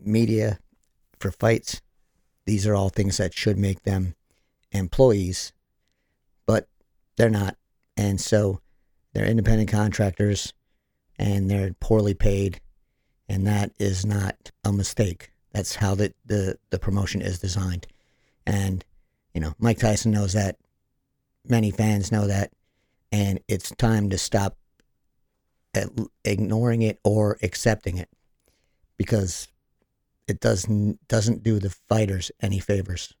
media 0.00 0.58
for 1.18 1.30
fights. 1.30 1.80
These 2.46 2.66
are 2.66 2.74
all 2.74 2.88
things 2.88 3.16
that 3.18 3.34
should 3.34 3.58
make 3.58 3.82
them 3.82 4.14
employees, 4.70 5.52
but 6.46 6.68
they're 7.16 7.28
not. 7.28 7.56
And 7.96 8.20
so 8.20 8.60
they're 9.12 9.26
independent 9.26 9.70
contractors 9.70 10.52
and 11.18 11.50
they're 11.50 11.74
poorly 11.80 12.14
paid. 12.14 12.60
And 13.28 13.46
that 13.46 13.72
is 13.78 14.06
not 14.06 14.50
a 14.64 14.72
mistake. 14.72 15.32
That's 15.52 15.76
how 15.76 15.94
the, 15.94 16.14
the, 16.24 16.58
the 16.70 16.78
promotion 16.78 17.20
is 17.20 17.38
designed. 17.38 17.86
And, 18.46 18.84
you 19.34 19.40
know, 19.40 19.54
Mike 19.58 19.78
Tyson 19.78 20.12
knows 20.12 20.32
that. 20.32 20.56
Many 21.46 21.70
fans 21.70 22.12
know 22.12 22.26
that. 22.26 22.52
And 23.10 23.40
it's 23.48 23.70
time 23.70 24.10
to 24.10 24.18
stop 24.18 24.56
eh, 25.74 25.86
ignoring 26.24 26.82
it 26.82 27.00
or 27.04 27.38
accepting 27.42 27.98
it 27.98 28.08
because 28.98 29.48
it 30.26 30.40
doesn't 30.40 31.06
doesn't 31.08 31.42
do 31.42 31.58
the 31.58 31.70
fighters 31.70 32.30
any 32.42 32.58
favors. 32.58 33.14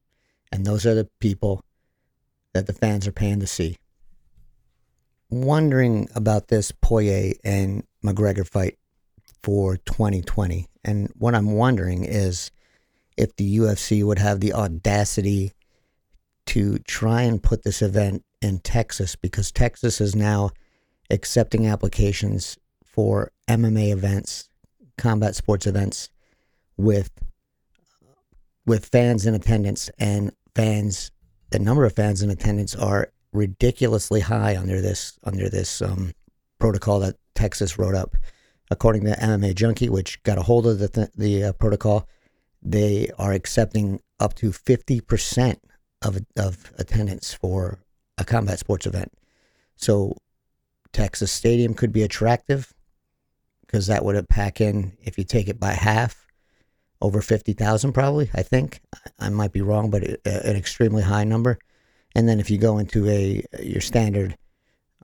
And 0.52 0.66
those 0.66 0.84
are 0.84 0.94
the 0.94 1.08
people 1.20 1.64
that 2.52 2.66
the 2.66 2.74
fans 2.74 3.06
are 3.06 3.12
paying 3.12 3.40
to 3.40 3.46
see 3.46 3.78
wondering 5.30 6.08
about 6.14 6.48
this 6.48 6.72
Poirier 6.72 7.34
and 7.44 7.84
McGregor 8.04 8.46
fight 8.46 8.78
for 9.42 9.76
2020. 9.76 10.66
And 10.84 11.12
what 11.16 11.34
I'm 11.34 11.52
wondering 11.52 12.04
is 12.04 12.50
if 13.16 13.34
the 13.36 13.58
UFC 13.58 14.04
would 14.04 14.18
have 14.18 14.40
the 14.40 14.54
audacity 14.54 15.52
to 16.46 16.78
try 16.80 17.22
and 17.22 17.42
put 17.42 17.62
this 17.62 17.82
event 17.82 18.24
in 18.40 18.58
Texas 18.60 19.16
because 19.16 19.52
Texas 19.52 20.00
is 20.00 20.14
now 20.14 20.50
accepting 21.10 21.66
applications 21.66 22.56
for 22.84 23.32
MMA 23.48 23.92
events, 23.92 24.48
combat 24.96 25.34
sports 25.36 25.66
events 25.66 26.10
with 26.76 27.10
with 28.66 28.84
fans 28.86 29.26
in 29.26 29.34
attendance 29.34 29.88
and 29.98 30.30
fans 30.54 31.10
the 31.50 31.58
number 31.58 31.84
of 31.84 31.94
fans 31.94 32.22
in 32.22 32.28
attendance 32.28 32.74
are 32.74 33.10
ridiculously 33.38 34.20
high 34.20 34.56
under 34.56 34.80
this 34.80 35.18
under 35.24 35.48
this 35.48 35.80
um, 35.80 36.12
protocol 36.58 37.00
that 37.00 37.16
Texas 37.34 37.78
wrote 37.78 37.94
up. 37.94 38.16
According 38.70 39.04
to 39.04 39.12
MMA 39.12 39.54
Junkie, 39.54 39.88
which 39.88 40.22
got 40.24 40.36
a 40.36 40.42
hold 40.42 40.66
of 40.66 40.78
the 40.78 40.88
th- 40.88 41.12
the 41.16 41.44
uh, 41.44 41.52
protocol, 41.52 42.06
they 42.60 43.08
are 43.18 43.32
accepting 43.32 44.00
up 44.20 44.34
to 44.34 44.52
fifty 44.52 45.00
percent 45.00 45.60
of 46.02 46.18
of 46.36 46.72
attendance 46.78 47.32
for 47.32 47.80
a 48.18 48.24
combat 48.24 48.58
sports 48.58 48.86
event. 48.86 49.12
So 49.76 50.16
Texas 50.92 51.32
Stadium 51.32 51.72
could 51.74 51.92
be 51.92 52.02
attractive 52.02 52.74
because 53.62 53.86
that 53.86 54.04
would 54.04 54.28
pack 54.28 54.60
in 54.60 54.96
if 55.02 55.16
you 55.16 55.24
take 55.24 55.48
it 55.48 55.60
by 55.60 55.72
half 55.72 56.26
over 57.00 57.22
50,000 57.22 57.92
probably 57.92 58.28
I 58.34 58.42
think 58.42 58.80
I 59.20 59.28
might 59.28 59.52
be 59.52 59.60
wrong 59.60 59.90
but 59.90 60.02
an 60.02 60.56
extremely 60.56 61.02
high 61.02 61.24
number 61.24 61.58
and 62.14 62.28
then 62.28 62.40
if 62.40 62.50
you 62.50 62.58
go 62.58 62.78
into 62.78 63.08
a 63.08 63.44
your 63.62 63.80
standard 63.80 64.36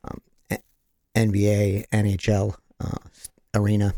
um, 0.04 0.20
NBA, 1.14 1.86
NHL 1.92 2.56
uh, 2.80 2.98
arena, 3.54 3.94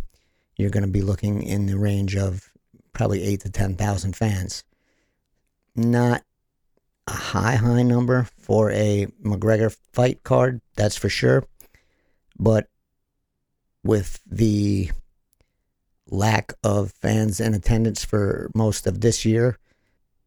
you're 0.56 0.70
going 0.70 0.84
to 0.84 0.90
be 0.90 1.02
looking 1.02 1.42
in 1.42 1.66
the 1.66 1.78
range 1.78 2.16
of 2.16 2.50
probably 2.92 3.22
eight 3.22 3.40
to 3.40 3.50
ten 3.50 3.74
thousand 3.74 4.16
fans. 4.16 4.64
Not 5.74 6.22
a 7.06 7.12
high 7.12 7.56
high 7.56 7.82
number 7.82 8.28
for 8.38 8.70
a 8.70 9.06
McGregor 9.22 9.76
fight 9.92 10.22
card, 10.22 10.60
that's 10.74 10.96
for 10.96 11.08
sure. 11.08 11.44
But 12.38 12.68
with 13.82 14.20
the 14.26 14.90
lack 16.08 16.52
of 16.62 16.92
fans 16.92 17.40
in 17.40 17.54
attendance 17.54 18.04
for 18.04 18.50
most 18.54 18.86
of 18.86 19.00
this 19.00 19.24
year, 19.24 19.58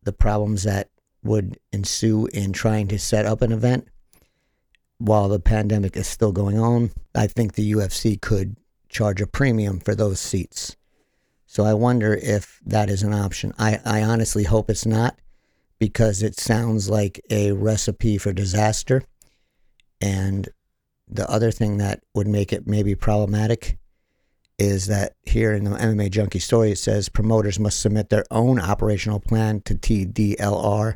the 0.03 0.13
problems 0.13 0.63
that 0.63 0.89
would 1.23 1.59
ensue 1.71 2.27
in 2.27 2.53
trying 2.53 2.87
to 2.87 2.99
set 2.99 3.25
up 3.25 3.41
an 3.41 3.51
event 3.51 3.87
while 4.99 5.29
the 5.29 5.39
pandemic 5.39 5.95
is 5.95 6.07
still 6.07 6.31
going 6.31 6.59
on, 6.59 6.91
I 7.15 7.27
think 7.27 7.53
the 7.53 7.71
UFC 7.71 8.19
could 8.21 8.57
charge 8.89 9.21
a 9.21 9.27
premium 9.27 9.79
for 9.79 9.95
those 9.95 10.19
seats. 10.19 10.75
So 11.45 11.63
I 11.63 11.73
wonder 11.73 12.13
if 12.13 12.59
that 12.65 12.89
is 12.89 13.01
an 13.01 13.13
option. 13.13 13.53
I, 13.57 13.79
I 13.85 14.03
honestly 14.03 14.43
hope 14.43 14.69
it's 14.69 14.85
not 14.85 15.17
because 15.79 16.21
it 16.21 16.37
sounds 16.37 16.89
like 16.89 17.21
a 17.29 17.53
recipe 17.53 18.17
for 18.17 18.33
disaster. 18.33 19.03
And 20.01 20.49
the 21.07 21.29
other 21.29 21.49
thing 21.49 21.77
that 21.77 22.03
would 22.13 22.27
make 22.27 22.53
it 22.53 22.67
maybe 22.67 22.93
problematic 22.93 23.77
is 24.59 24.87
that 24.87 25.15
here 25.23 25.53
in 25.53 25.63
the 25.63 25.71
MMA 25.71 26.11
Junkie 26.11 26.39
story, 26.39 26.73
it 26.73 26.77
says 26.77 27.07
promoters 27.07 27.57
must 27.57 27.79
submit 27.79 28.09
their 28.09 28.25
own 28.29 28.59
operational 28.59 29.21
plan 29.21 29.61
to 29.61 29.73
TDLR 29.73 30.95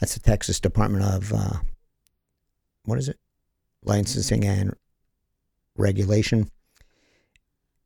that's 0.00 0.14
the 0.14 0.20
Texas 0.20 0.60
Department 0.60 1.04
of 1.04 1.32
uh, 1.32 1.58
what 2.84 2.98
is 2.98 3.08
it? 3.08 3.18
Licensing 3.82 4.44
and 4.44 4.74
Regulation, 5.76 6.50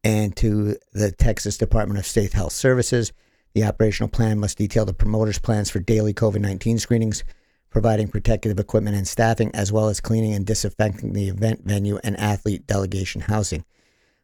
and 0.04 0.36
to 0.36 0.76
the 0.92 1.10
Texas 1.10 1.56
Department 1.56 1.98
of 1.98 2.06
State 2.06 2.32
Health 2.32 2.52
Services. 2.52 3.12
The 3.54 3.64
operational 3.64 4.10
plan 4.10 4.38
must 4.38 4.58
detail 4.58 4.84
the 4.84 4.92
promoter's 4.92 5.38
plans 5.38 5.70
for 5.70 5.80
daily 5.80 6.12
COVID 6.12 6.40
19 6.40 6.78
screenings, 6.78 7.24
providing 7.70 8.08
protective 8.08 8.58
equipment 8.58 8.96
and 8.96 9.08
staffing, 9.08 9.50
as 9.54 9.72
well 9.72 9.88
as 9.88 10.00
cleaning 10.00 10.34
and 10.34 10.44
disinfecting 10.44 11.14
the 11.14 11.28
event 11.28 11.64
venue 11.64 11.98
and 12.04 12.18
athlete 12.18 12.66
delegation 12.66 13.22
housing. 13.22 13.64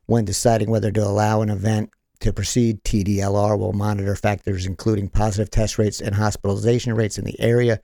When 0.06 0.26
deciding 0.26 0.70
whether 0.70 0.92
to 0.92 1.02
allow 1.02 1.40
an 1.40 1.48
event 1.48 1.90
to 2.24 2.32
proceed, 2.32 2.82
TDLR 2.84 3.58
will 3.58 3.72
monitor 3.72 4.16
factors 4.16 4.66
including 4.66 5.08
positive 5.08 5.50
test 5.50 5.78
rates 5.78 6.00
and 6.00 6.14
hospitalization 6.14 6.94
rates 6.94 7.18
in 7.18 7.24
the 7.24 7.38
area 7.38 7.80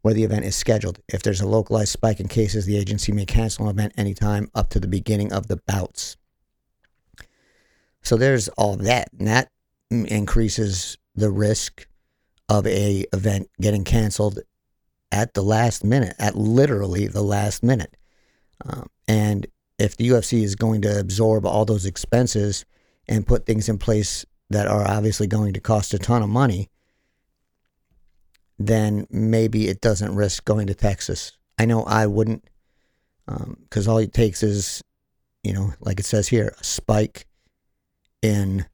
where 0.00 0.14
the 0.14 0.24
event 0.24 0.44
is 0.44 0.56
scheduled. 0.56 0.98
If 1.08 1.22
there's 1.22 1.40
a 1.40 1.46
localized 1.46 1.90
spike 1.90 2.18
in 2.18 2.28
cases, 2.28 2.66
the 2.66 2.76
agency 2.76 3.12
may 3.12 3.26
cancel 3.26 3.66
an 3.66 3.70
event 3.70 3.92
anytime 3.96 4.50
up 4.54 4.70
to 4.70 4.80
the 4.80 4.88
beginning 4.88 5.32
of 5.32 5.46
the 5.46 5.60
bouts. 5.66 6.16
So 8.02 8.16
there's 8.16 8.48
all 8.48 8.76
that, 8.76 9.10
and 9.16 9.28
that 9.28 9.48
increases 9.90 10.96
the 11.14 11.30
risk 11.30 11.86
of 12.48 12.66
a 12.66 13.04
event 13.12 13.48
getting 13.60 13.84
canceled 13.84 14.40
at 15.12 15.34
the 15.34 15.42
last 15.42 15.84
minute, 15.84 16.16
at 16.18 16.34
literally 16.34 17.06
the 17.06 17.22
last 17.22 17.62
minute. 17.62 17.94
Um, 18.64 18.88
and 19.06 19.46
if 19.78 19.96
the 19.96 20.08
UFC 20.08 20.42
is 20.42 20.56
going 20.56 20.80
to 20.82 20.98
absorb 20.98 21.44
all 21.44 21.66
those 21.66 21.84
expenses 21.84 22.64
and 23.08 23.26
put 23.26 23.46
things 23.46 23.68
in 23.68 23.78
place 23.78 24.24
that 24.50 24.66
are 24.66 24.86
obviously 24.86 25.26
going 25.26 25.52
to 25.54 25.60
cost 25.60 25.94
a 25.94 25.98
ton 25.98 26.22
of 26.22 26.28
money, 26.28 26.70
then 28.58 29.06
maybe 29.10 29.68
it 29.68 29.80
doesn't 29.80 30.14
risk 30.14 30.44
going 30.44 30.66
to 30.66 30.74
Texas. 30.74 31.32
I 31.58 31.64
know 31.64 31.82
I 31.84 32.06
wouldn't, 32.06 32.44
because 33.26 33.88
um, 33.88 33.92
all 33.92 33.98
it 33.98 34.12
takes 34.12 34.42
is, 34.42 34.82
you 35.42 35.52
know, 35.52 35.72
like 35.80 35.98
it 35.98 36.06
says 36.06 36.28
here, 36.28 36.54
a 36.60 36.64
spike 36.64 37.26
in 38.20 38.66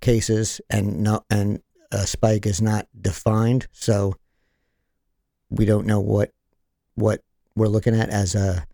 cases, 0.00 0.60
and 0.68 1.02
no, 1.02 1.22
and 1.30 1.60
a 1.92 2.06
spike 2.06 2.46
is 2.46 2.60
not 2.60 2.88
defined, 3.00 3.68
so 3.72 4.14
we 5.50 5.64
don't 5.64 5.86
know 5.86 6.00
what 6.00 6.32
what 6.94 7.22
we're 7.54 7.68
looking 7.68 7.94
at 7.94 8.08
as 8.08 8.34
a 8.34 8.66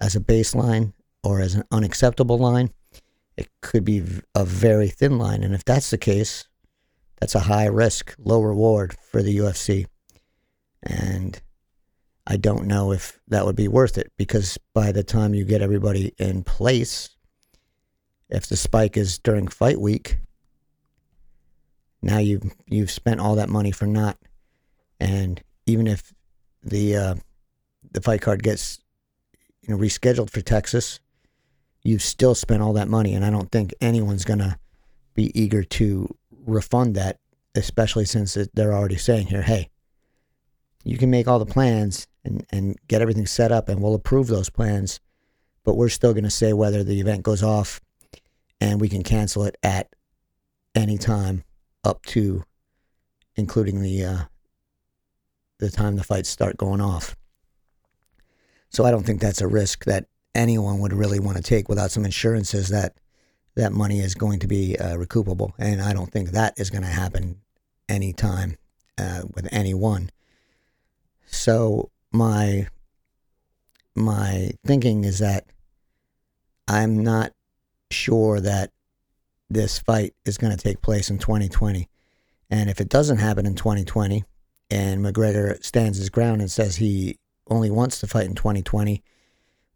as 0.00 0.16
a 0.16 0.20
baseline 0.20 0.92
or 1.22 1.40
as 1.40 1.54
an 1.54 1.62
unacceptable 1.70 2.38
line. 2.38 2.72
It 3.40 3.48
could 3.62 3.84
be 3.86 4.02
a 4.34 4.44
very 4.44 4.88
thin 4.88 5.16
line, 5.16 5.42
and 5.42 5.54
if 5.54 5.64
that's 5.64 5.88
the 5.88 5.96
case, 5.96 6.46
that's 7.20 7.34
a 7.34 7.40
high 7.40 7.64
risk, 7.64 8.14
low 8.18 8.42
reward 8.42 8.94
for 9.10 9.22
the 9.22 9.34
UFC. 9.38 9.86
And 10.82 11.40
I 12.26 12.36
don't 12.36 12.66
know 12.66 12.92
if 12.92 13.18
that 13.28 13.46
would 13.46 13.56
be 13.56 13.66
worth 13.66 13.96
it 13.96 14.12
because 14.18 14.58
by 14.74 14.92
the 14.92 15.02
time 15.02 15.32
you 15.32 15.46
get 15.46 15.62
everybody 15.62 16.12
in 16.18 16.44
place, 16.44 17.08
if 18.28 18.46
the 18.46 18.58
spike 18.58 18.98
is 18.98 19.18
during 19.18 19.48
fight 19.48 19.80
week, 19.80 20.18
now 22.02 22.18
you've 22.18 22.52
you've 22.66 22.90
spent 22.90 23.20
all 23.20 23.36
that 23.36 23.48
money 23.48 23.70
for 23.70 23.86
naught. 23.86 24.18
And 25.00 25.42
even 25.64 25.86
if 25.86 26.12
the 26.62 26.94
uh, 26.94 27.14
the 27.90 28.02
fight 28.02 28.20
card 28.20 28.42
gets 28.42 28.80
you 29.62 29.70
know 29.70 29.80
rescheduled 29.80 30.28
for 30.28 30.42
Texas, 30.42 31.00
you've 31.82 32.02
still 32.02 32.34
spent 32.34 32.62
all 32.62 32.72
that 32.74 32.88
money, 32.88 33.14
and 33.14 33.24
I 33.24 33.30
don't 33.30 33.50
think 33.50 33.74
anyone's 33.80 34.24
gonna 34.24 34.58
be 35.14 35.30
eager 35.40 35.62
to 35.62 36.14
refund 36.46 36.94
that, 36.96 37.18
especially 37.54 38.04
since 38.04 38.36
they're 38.54 38.74
already 38.74 38.96
saying 38.96 39.26
here, 39.28 39.42
hey, 39.42 39.68
you 40.84 40.96
can 40.96 41.10
make 41.10 41.28
all 41.28 41.38
the 41.38 41.46
plans 41.46 42.06
and, 42.24 42.46
and 42.50 42.76
get 42.88 43.02
everything 43.02 43.26
set 43.26 43.52
up, 43.52 43.68
and 43.68 43.82
we'll 43.82 43.94
approve 43.94 44.26
those 44.26 44.50
plans, 44.50 45.00
but 45.64 45.76
we're 45.76 45.88
still 45.88 46.14
gonna 46.14 46.30
say 46.30 46.52
whether 46.52 46.84
the 46.84 47.00
event 47.00 47.22
goes 47.22 47.42
off, 47.42 47.80
and 48.60 48.80
we 48.80 48.88
can 48.88 49.02
cancel 49.02 49.44
it 49.44 49.56
at 49.62 49.94
any 50.74 50.98
time 50.98 51.44
up 51.82 52.04
to 52.06 52.44
including 53.36 53.80
the 53.80 54.04
uh, 54.04 54.24
the 55.58 55.70
time 55.70 55.96
the 55.96 56.04
fights 56.04 56.28
start 56.28 56.56
going 56.56 56.80
off. 56.80 57.16
So 58.70 58.84
I 58.84 58.90
don't 58.90 59.04
think 59.04 59.20
that's 59.20 59.40
a 59.40 59.48
risk 59.48 59.84
that 59.84 60.06
anyone 60.34 60.78
would 60.80 60.92
really 60.92 61.18
want 61.18 61.36
to 61.36 61.42
take 61.42 61.68
without 61.68 61.90
some 61.90 62.04
assurances 62.04 62.68
that 62.68 62.94
that 63.56 63.72
money 63.72 64.00
is 64.00 64.14
going 64.14 64.38
to 64.40 64.46
be 64.46 64.78
uh, 64.78 64.96
recoupable, 64.96 65.52
and 65.58 65.82
I 65.82 65.92
don't 65.92 66.10
think 66.10 66.30
that 66.30 66.54
is 66.56 66.70
going 66.70 66.82
to 66.82 66.88
happen 66.88 67.40
anytime 67.88 68.56
uh, 68.96 69.22
with 69.34 69.48
anyone. 69.52 70.10
So 71.26 71.90
my 72.12 72.68
my 73.94 74.52
thinking 74.64 75.04
is 75.04 75.18
that 75.18 75.46
I'm 76.68 77.02
not 77.02 77.32
sure 77.90 78.40
that 78.40 78.70
this 79.48 79.80
fight 79.80 80.14
is 80.24 80.38
going 80.38 80.56
to 80.56 80.62
take 80.62 80.80
place 80.80 81.10
in 81.10 81.18
2020. 81.18 81.88
And 82.48 82.70
if 82.70 82.80
it 82.80 82.88
doesn't 82.88 83.18
happen 83.18 83.46
in 83.46 83.56
2020 83.56 84.24
and 84.70 85.04
McGregor 85.04 85.62
stands 85.64 85.98
his 85.98 86.08
ground 86.08 86.40
and 86.40 86.50
says 86.50 86.76
he 86.76 87.18
only 87.48 87.70
wants 87.70 87.98
to 88.00 88.06
fight 88.06 88.26
in 88.26 88.34
2020, 88.34 89.02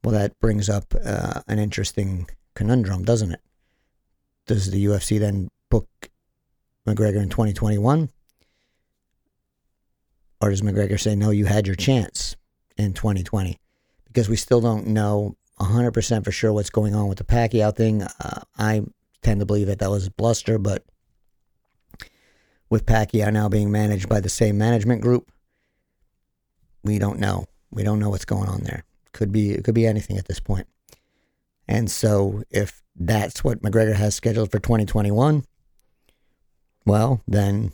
well, 0.05 0.13
that 0.15 0.39
brings 0.39 0.69
up 0.69 0.95
uh, 1.03 1.41
an 1.49 1.59
interesting 1.59 2.29
conundrum, 2.55 3.05
doesn't 3.05 3.33
it? 3.33 3.41
Does 4.47 4.71
the 4.71 4.85
UFC 4.85 5.19
then 5.19 5.49
book 5.71 5.89
McGregor 6.87 7.23
in 7.23 7.31
2021? 7.31 8.11
Or 10.43 10.51
does 10.51 10.61
McGregor 10.61 11.01
say, 11.01 11.17
no, 11.17 11.31
you 11.31 11.47
had 11.47 11.67
your 11.67 11.75
chance 11.75 12.37
in 12.77 12.93
2020? 12.93 13.59
Because 14.05 14.29
we 14.29 14.37
still 14.37 14.61
don't 14.61 14.89
know 14.89 15.37
100% 15.59 16.23
for 16.23 16.31
sure 16.31 16.53
what's 16.53 16.69
going 16.69 16.95
on 16.95 17.09
with 17.09 17.17
the 17.17 17.25
Pacquiao 17.25 17.75
thing. 17.75 18.03
Uh, 18.03 18.43
I 18.59 18.83
tend 19.23 19.41
to 19.41 19.47
believe 19.47 19.69
that 19.69 19.79
that 19.79 19.91
was 19.91 20.11
bluster, 20.11 20.59
but 20.59 20.85
with 22.69 22.85
Pacquiao 22.85 23.33
now 23.33 23.49
being 23.49 23.73
managed 23.73 24.11
by 24.11 24.21
the 24.21 24.29
same 24.29 24.59
management 24.59 25.01
group, 25.01 25.33
we 26.83 26.99
don't 26.99 27.19
know. 27.19 27.47
We 27.71 27.83
don't 27.83 27.99
know 27.99 28.11
what's 28.11 28.27
going 28.27 28.51
on 28.51 28.65
there. 28.65 28.85
Could 29.15 29.33
be 29.33 29.53
it 29.53 29.65
could 29.65 29.75
be 29.75 29.87
anything 29.87 30.19
at 30.19 30.27
this 30.27 30.41
point. 30.41 30.67
And 31.67 31.91
so 31.91 32.43
if 32.51 32.83
that's 32.95 33.43
what 33.43 33.63
McGregor 33.63 33.95
has 33.95 34.15
scheduled 34.15 34.51
for 34.51 34.59
2021, 34.59 35.45
well, 36.85 37.23
then 37.27 37.73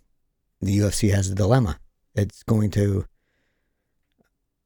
the 0.60 0.78
UFC 0.78 1.12
has 1.12 1.28
a 1.28 1.34
dilemma. 1.34 1.80
It's 2.14 2.42
going 2.42 2.70
to 2.72 3.06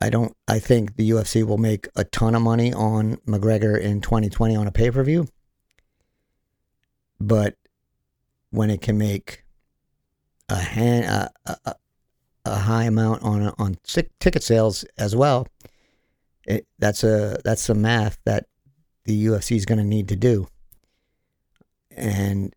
I 0.00 0.10
don't 0.10 0.36
I 0.48 0.58
think 0.58 0.96
the 0.96 1.08
UFC 1.10 1.46
will 1.46 1.58
make 1.58 1.88
a 1.94 2.04
ton 2.04 2.34
of 2.34 2.42
money 2.42 2.72
on 2.72 3.16
McGregor 3.26 3.80
in 3.80 4.00
2020 4.00 4.56
on 4.56 4.66
a 4.66 4.72
pay-per-view. 4.72 5.28
But 7.20 7.54
when 8.50 8.68
it 8.68 8.82
can 8.82 8.98
make 8.98 9.44
a 10.48 10.56
hand 10.56 11.04
a, 11.06 11.56
a, 11.64 11.74
a 12.44 12.56
high 12.56 12.84
amount 12.84 13.22
on 13.22 13.54
on 13.58 13.76
ticket 13.84 14.42
sales 14.42 14.84
as 14.98 15.14
well, 15.14 15.46
it, 16.46 16.66
that's 16.78 17.04
a 17.04 17.38
that's 17.44 17.62
some 17.62 17.82
math 17.82 18.18
that 18.24 18.46
the 19.04 19.26
UFC 19.26 19.56
is 19.56 19.66
going 19.66 19.78
to 19.78 19.84
need 19.84 20.08
to 20.08 20.16
do. 20.16 20.48
And 21.96 22.54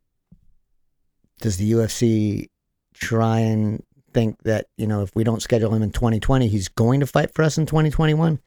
does 1.42 1.58
the 1.58 1.72
UFC 1.72 2.48
try 2.94 3.40
and 3.40 3.84
think 4.14 4.42
that, 4.44 4.68
you 4.78 4.88
know, 4.88 5.04
if 5.04 5.16
we 5.16 5.24
don't 5.24 5.42
schedule 5.42 5.74
him 5.74 5.84
in 5.84 5.92
2020, 5.92 6.48
he's 6.48 6.68
going 6.70 7.00
to 7.02 7.08
fight 7.08 7.34
for 7.34 7.44
us 7.44 7.58
in 7.58 7.66
2021. 7.66 8.40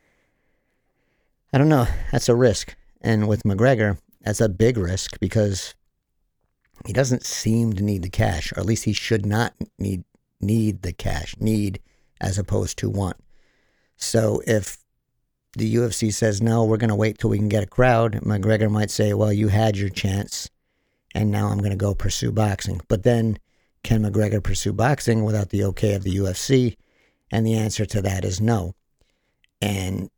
I 1.52 1.58
don't 1.58 1.68
know. 1.68 1.86
That's 2.10 2.28
a 2.28 2.34
risk. 2.34 2.74
And 3.00 3.28
with 3.28 3.44
McGregor, 3.44 3.98
that's 4.20 4.40
a 4.40 4.48
big 4.48 4.76
risk 4.76 5.18
because 5.20 5.74
he 6.86 6.92
doesn't 6.92 7.24
seem 7.24 7.72
to 7.74 7.82
need 7.82 8.02
the 8.02 8.10
cash, 8.10 8.52
or 8.52 8.60
at 8.60 8.66
least 8.66 8.84
he 8.84 8.92
should 8.92 9.26
not 9.26 9.54
need 9.78 10.04
need 10.40 10.82
the 10.82 10.92
cash, 10.92 11.34
need 11.38 11.80
as 12.20 12.38
opposed 12.38 12.78
to 12.78 12.88
want. 12.88 13.16
So 13.96 14.42
if 14.46 14.78
the 15.56 15.74
UFC 15.74 16.12
says 16.12 16.40
no, 16.40 16.64
we're 16.64 16.76
going 16.76 16.90
to 16.90 16.94
wait 16.94 17.18
till 17.18 17.30
we 17.30 17.38
can 17.38 17.48
get 17.48 17.62
a 17.62 17.66
crowd, 17.66 18.12
McGregor 18.22 18.70
might 18.70 18.90
say, 18.90 19.14
"Well, 19.14 19.32
you 19.32 19.48
had 19.48 19.76
your 19.76 19.88
chance, 19.88 20.48
and 21.14 21.30
now 21.30 21.48
I'm 21.48 21.58
going 21.58 21.70
to 21.70 21.76
go 21.76 21.94
pursue 21.94 22.32
boxing." 22.32 22.80
But 22.88 23.02
then 23.02 23.38
can 23.82 24.02
McGregor 24.02 24.42
pursue 24.42 24.72
boxing 24.72 25.24
without 25.24 25.50
the 25.50 25.64
okay 25.64 25.94
of 25.94 26.04
the 26.04 26.16
UFC? 26.16 26.76
And 27.32 27.46
the 27.46 27.54
answer 27.54 27.86
to 27.86 28.02
that 28.02 28.24
is 28.24 28.40
no. 28.40 28.74
And 29.60 30.10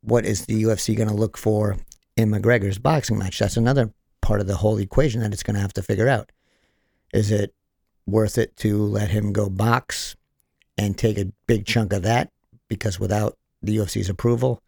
what 0.00 0.24
is 0.24 0.46
the 0.46 0.62
UFC 0.62 0.96
going 0.96 1.08
to 1.08 1.14
look 1.14 1.36
for 1.36 1.76
in 2.16 2.30
McGregor's 2.30 2.78
boxing 2.78 3.18
match? 3.18 3.38
That's 3.38 3.56
another 3.56 3.92
part 4.22 4.40
of 4.40 4.46
the 4.46 4.56
whole 4.56 4.78
equation 4.78 5.20
that 5.20 5.32
it's 5.32 5.42
going 5.42 5.54
to 5.54 5.60
have 5.60 5.74
to 5.74 5.82
figure 5.82 6.08
out. 6.08 6.32
Is 7.12 7.30
it 7.30 7.54
worth 8.06 8.38
it 8.38 8.56
to 8.56 8.82
let 8.82 9.10
him 9.10 9.32
go 9.32 9.48
box 9.48 10.16
and 10.76 10.96
take 10.96 11.18
a 11.18 11.32
big 11.46 11.66
chunk 11.66 11.92
of 11.92 12.02
that? 12.02 12.30
Because 12.68 12.98
without 12.98 13.36
the 13.62 13.76
UFC's 13.76 14.08
approval, 14.08 14.62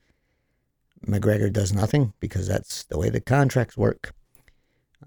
McGregor 1.07 1.53
does 1.53 1.72
nothing 1.72 2.12
because 2.20 2.46
that's 2.46 2.85
the 2.85 2.98
way 2.98 3.09
the 3.09 3.20
contracts 3.20 3.76
work. 3.76 4.12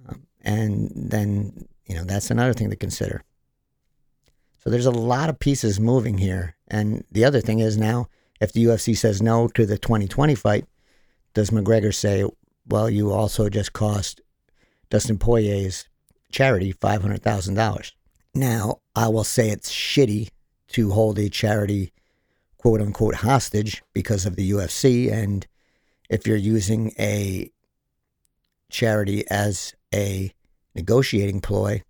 Um, 0.08 0.28
and 0.42 0.92
then 0.96 1.68
you 1.86 1.96
know, 1.96 2.04
that's 2.04 2.32
another 2.32 2.54
thing 2.54 2.70
to 2.70 2.76
consider. 2.76 3.24
So 4.60 4.70
there's 4.70 4.86
a 4.86 4.92
lot 4.92 5.30
of 5.30 5.40
pieces 5.40 5.80
moving 5.80 6.18
here. 6.18 6.56
And 6.68 7.04
the 7.12 7.26
other 7.26 7.42
thing 7.42 7.60
is 7.60 7.78
now, 7.78 8.08
if 8.40 8.54
the 8.54 8.66
UFC 8.66 8.98
says 8.98 9.22
no 9.22 9.48
to 9.50 9.66
the 9.66 9.78
2020 9.78 10.36
fight, 10.36 10.66
does 11.34 11.50
McGregor 11.50 11.94
say, 11.94 12.26
well, 12.68 12.90
you 12.90 13.12
also 13.12 13.50
just 13.50 13.74
cost 13.74 14.22
Dustin 14.90 15.18
Poirier's 15.18 15.88
charity 16.32 16.74
$500,000? 16.74 17.92
Now, 18.34 18.80
I 18.96 19.10
will 19.10 19.24
say 19.24 19.50
it's 19.50 19.72
shitty 19.72 20.30
to 20.70 20.92
hold 20.92 21.20
a 21.20 21.30
charity 21.30 21.92
quote 22.64 22.80
unquote 22.80 23.16
hostage 23.16 23.84
because 23.92 24.26
of 24.26 24.38
the 24.38 24.52
UFC. 24.52 25.12
And 25.12 25.46
if 26.10 26.26
you're 26.26 26.38
using 26.38 26.94
a 26.98 27.52
charity 28.70 29.26
as 29.30 29.76
a 29.94 30.32
negotiating 30.74 31.42
ploy, 31.42 31.84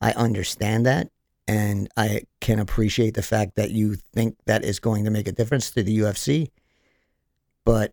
I 0.00 0.12
understand 0.12 0.86
that. 0.86 1.10
And 1.46 1.90
I 1.94 2.22
can 2.40 2.58
appreciate 2.58 3.12
the 3.12 3.22
fact 3.22 3.56
that 3.56 3.70
you 3.70 3.96
think 3.96 4.38
that 4.46 4.64
is 4.64 4.80
going 4.80 5.04
to 5.04 5.10
make 5.10 5.28
a 5.28 5.32
difference 5.32 5.70
to 5.72 5.82
the 5.82 5.98
UFC. 5.98 6.48
But 7.66 7.92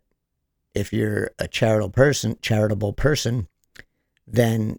if 0.74 0.90
you're 0.90 1.32
a 1.38 1.46
charitable 1.46 1.90
person, 1.90 2.38
charitable 2.40 2.94
person, 2.94 3.46
then 4.26 4.78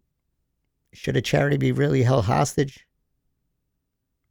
should 0.91 1.17
a 1.17 1.21
charity 1.21 1.57
be 1.57 1.71
really 1.71 2.01
held 2.01 2.25
hostage? 2.25 2.84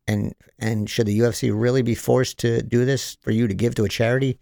And 0.06 0.34
and 0.58 0.88
should 0.88 1.06
the 1.06 1.18
UFC 1.18 1.50
really 1.54 1.82
be 1.82 1.94
forced 1.94 2.38
to 2.40 2.62
do 2.62 2.84
this 2.84 3.16
for 3.22 3.30
you 3.30 3.48
to 3.48 3.54
give 3.54 3.74
to 3.76 3.84
a 3.84 3.88
charity? 3.88 4.38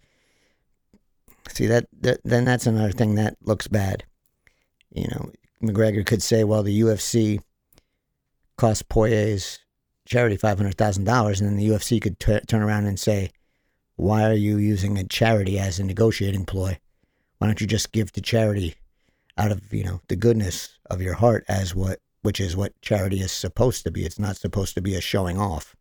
See 1.49 1.67
that, 1.67 1.87
that 2.01 2.19
then 2.23 2.45
that's 2.45 2.67
another 2.67 2.91
thing 2.91 3.15
that 3.15 3.37
looks 3.41 3.67
bad. 3.67 4.03
You 4.91 5.07
know, 5.07 5.31
McGregor 5.61 6.05
could 6.05 6.21
say, 6.21 6.43
"Well, 6.43 6.63
the 6.63 6.81
UFC 6.81 7.39
cost 8.57 8.89
Poirier's 8.89 9.59
charity 10.05 10.37
five 10.37 10.57
hundred 10.57 10.77
thousand 10.77 11.05
dollars," 11.05 11.39
and 11.39 11.49
then 11.49 11.57
the 11.57 11.67
UFC 11.67 12.01
could 12.01 12.19
t- 12.19 12.39
turn 12.47 12.61
around 12.61 12.85
and 12.85 12.99
say, 12.99 13.31
"Why 13.95 14.23
are 14.23 14.33
you 14.33 14.57
using 14.57 14.97
a 14.97 15.03
charity 15.03 15.59
as 15.59 15.79
a 15.79 15.83
negotiating 15.83 16.45
ploy? 16.45 16.77
Why 17.37 17.47
don't 17.47 17.61
you 17.61 17.67
just 17.67 17.91
give 17.91 18.11
to 18.13 18.21
charity 18.21 18.75
out 19.37 19.51
of 19.51 19.73
you 19.73 19.83
know 19.83 20.01
the 20.07 20.15
goodness 20.15 20.77
of 20.89 21.01
your 21.01 21.15
heart 21.15 21.43
as 21.47 21.73
what 21.73 21.99
which 22.23 22.39
is 22.39 22.55
what 22.55 22.81
charity 22.81 23.19
is 23.21 23.31
supposed 23.31 23.83
to 23.83 23.91
be. 23.91 24.05
It's 24.05 24.17
not 24.17 24.37
supposed 24.37 24.73
to 24.75 24.81
be 24.81 24.95
a 24.95 25.01
showing 25.01 25.39
off. 25.39 25.75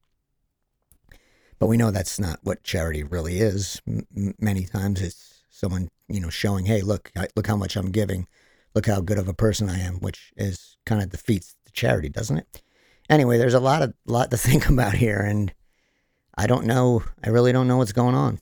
But 1.58 1.68
we 1.68 1.76
know 1.76 1.90
that's 1.90 2.20
not 2.20 2.40
what 2.42 2.62
charity 2.62 3.02
really 3.02 3.38
is. 3.38 3.80
M- 3.88 4.34
many 4.38 4.66
times 4.66 5.00
it's 5.00 5.42
someone, 5.48 5.88
you 6.08 6.20
know, 6.20 6.30
showing, 6.30 6.66
"Hey, 6.66 6.82
look, 6.82 7.10
look 7.34 7.46
how 7.46 7.56
much 7.56 7.76
I'm 7.76 7.90
giving. 7.90 8.26
Look 8.74 8.86
how 8.86 9.00
good 9.00 9.18
of 9.18 9.28
a 9.28 9.34
person 9.34 9.70
I 9.70 9.78
am," 9.78 10.00
which 10.00 10.32
is 10.36 10.76
kind 10.84 11.02
of 11.02 11.08
defeats 11.10 11.54
the 11.64 11.70
charity, 11.70 12.10
doesn't 12.10 12.38
it? 12.38 12.62
Anyway, 13.08 13.38
there's 13.38 13.54
a 13.54 13.60
lot 13.60 13.82
of 13.82 13.94
lot 14.04 14.30
to 14.30 14.36
think 14.48 14.68
about 14.68 14.94
here 14.94 15.20
and 15.20 15.54
I 16.34 16.46
don't 16.46 16.66
know, 16.66 17.04
I 17.22 17.28
really 17.28 17.52
don't 17.52 17.68
know 17.68 17.76
what's 17.76 17.92
going 17.92 18.14
on. 18.14 18.40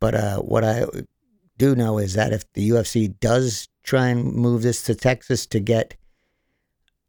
But 0.00 0.14
uh, 0.14 0.38
what 0.38 0.64
I 0.64 0.86
do 1.56 1.74
know 1.74 1.98
is 1.98 2.14
that 2.14 2.32
if 2.32 2.50
the 2.52 2.70
UFC 2.70 3.18
does 3.18 3.68
try 3.82 4.08
and 4.08 4.32
move 4.32 4.62
this 4.62 4.82
to 4.84 4.94
Texas 4.94 5.46
to 5.46 5.58
get 5.58 5.96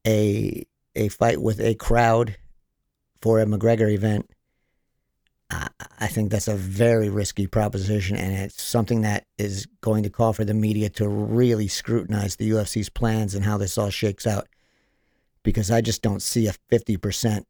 a 0.06 0.66
a 0.96 1.08
fight 1.10 1.42
with 1.42 1.60
a 1.60 1.76
crowd 1.76 2.38
for 3.22 3.40
a 3.40 3.46
McGregor 3.46 3.92
event, 3.92 4.30
I, 5.50 5.68
I 6.00 6.08
think 6.08 6.32
that's 6.32 6.48
a 6.48 6.56
very 6.56 7.10
risky 7.10 7.48
proposition, 7.48 8.16
and 8.16 8.34
it's 8.34 8.62
something 8.62 9.02
that 9.02 9.26
is 9.38 9.68
going 9.82 10.04
to 10.04 10.10
call 10.10 10.34
for 10.34 10.46
the 10.46 10.54
media 10.54 10.90
to 10.92 11.08
really 11.08 11.68
scrutinize 11.68 12.36
the 12.36 12.52
UFC's 12.52 12.90
plans 12.90 13.36
and 13.36 13.46
how 13.46 13.58
this 13.58 13.78
all 13.78 13.90
shakes 13.90 14.28
out. 14.28 14.48
Because 15.44 15.72
I 15.72 15.82
just 15.82 16.02
don't 16.02 16.22
see 16.22 16.48
a 16.48 16.54
fifty 16.70 16.98
percent 16.98 17.48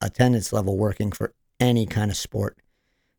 attendance 0.00 0.52
level 0.52 0.76
working 0.76 1.12
for 1.12 1.32
any 1.60 1.86
kind 1.86 2.10
of 2.10 2.16
sport. 2.16 2.56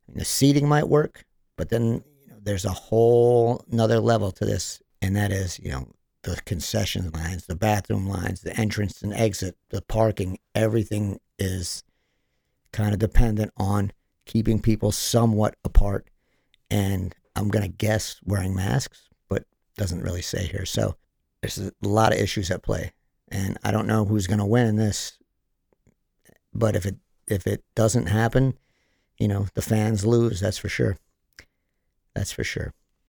I 0.07 0.11
mean, 0.11 0.19
the 0.19 0.25
seating 0.25 0.67
might 0.67 0.89
work, 0.89 1.23
but 1.55 1.69
then 1.69 2.03
you 2.21 2.27
know, 2.29 2.37
there's 2.41 2.65
a 2.65 2.71
whole 2.71 3.63
another 3.71 3.99
level 3.99 4.31
to 4.31 4.45
this, 4.45 4.81
and 5.01 5.15
that 5.15 5.31
is, 5.31 5.59
you 5.59 5.71
know, 5.71 5.87
the 6.23 6.41
concession 6.45 7.11
lines, 7.11 7.45
the 7.45 7.55
bathroom 7.55 8.07
lines, 8.07 8.41
the 8.41 8.57
entrance 8.57 9.01
and 9.01 9.13
exit, 9.13 9.55
the 9.69 9.81
parking, 9.81 10.39
everything 10.55 11.19
is 11.37 11.83
kind 12.71 12.93
of 12.93 12.99
dependent 12.99 13.51
on 13.57 13.91
keeping 14.25 14.61
people 14.61 14.91
somewhat 14.91 15.55
apart. 15.63 16.07
And 16.69 17.13
I'm 17.35 17.49
going 17.49 17.63
to 17.63 17.77
guess 17.77 18.19
wearing 18.23 18.55
masks, 18.55 19.09
but 19.27 19.43
doesn't 19.77 20.01
really 20.01 20.21
say 20.21 20.47
here. 20.47 20.65
So 20.65 20.95
there's 21.41 21.57
a 21.57 21.71
lot 21.81 22.13
of 22.13 22.19
issues 22.19 22.49
at 22.51 22.63
play. 22.63 22.93
And 23.29 23.57
I 23.63 23.71
don't 23.71 23.87
know 23.87 24.05
who's 24.05 24.27
going 24.27 24.39
to 24.39 24.45
win 24.45 24.67
in 24.67 24.75
this. 24.77 25.17
But 26.53 26.75
if 26.75 26.85
it 26.85 26.95
if 27.27 27.47
it 27.47 27.63
doesn't 27.75 28.07
happen, 28.07 28.57
you 29.17 29.27
know, 29.27 29.47
the 29.53 29.61
fans 29.61 30.05
lose, 30.05 30.39
that's 30.39 30.57
for 30.57 30.69
sure. 30.69 30.97
That's 32.13 32.31
for 32.31 32.43
sure. 32.43 32.73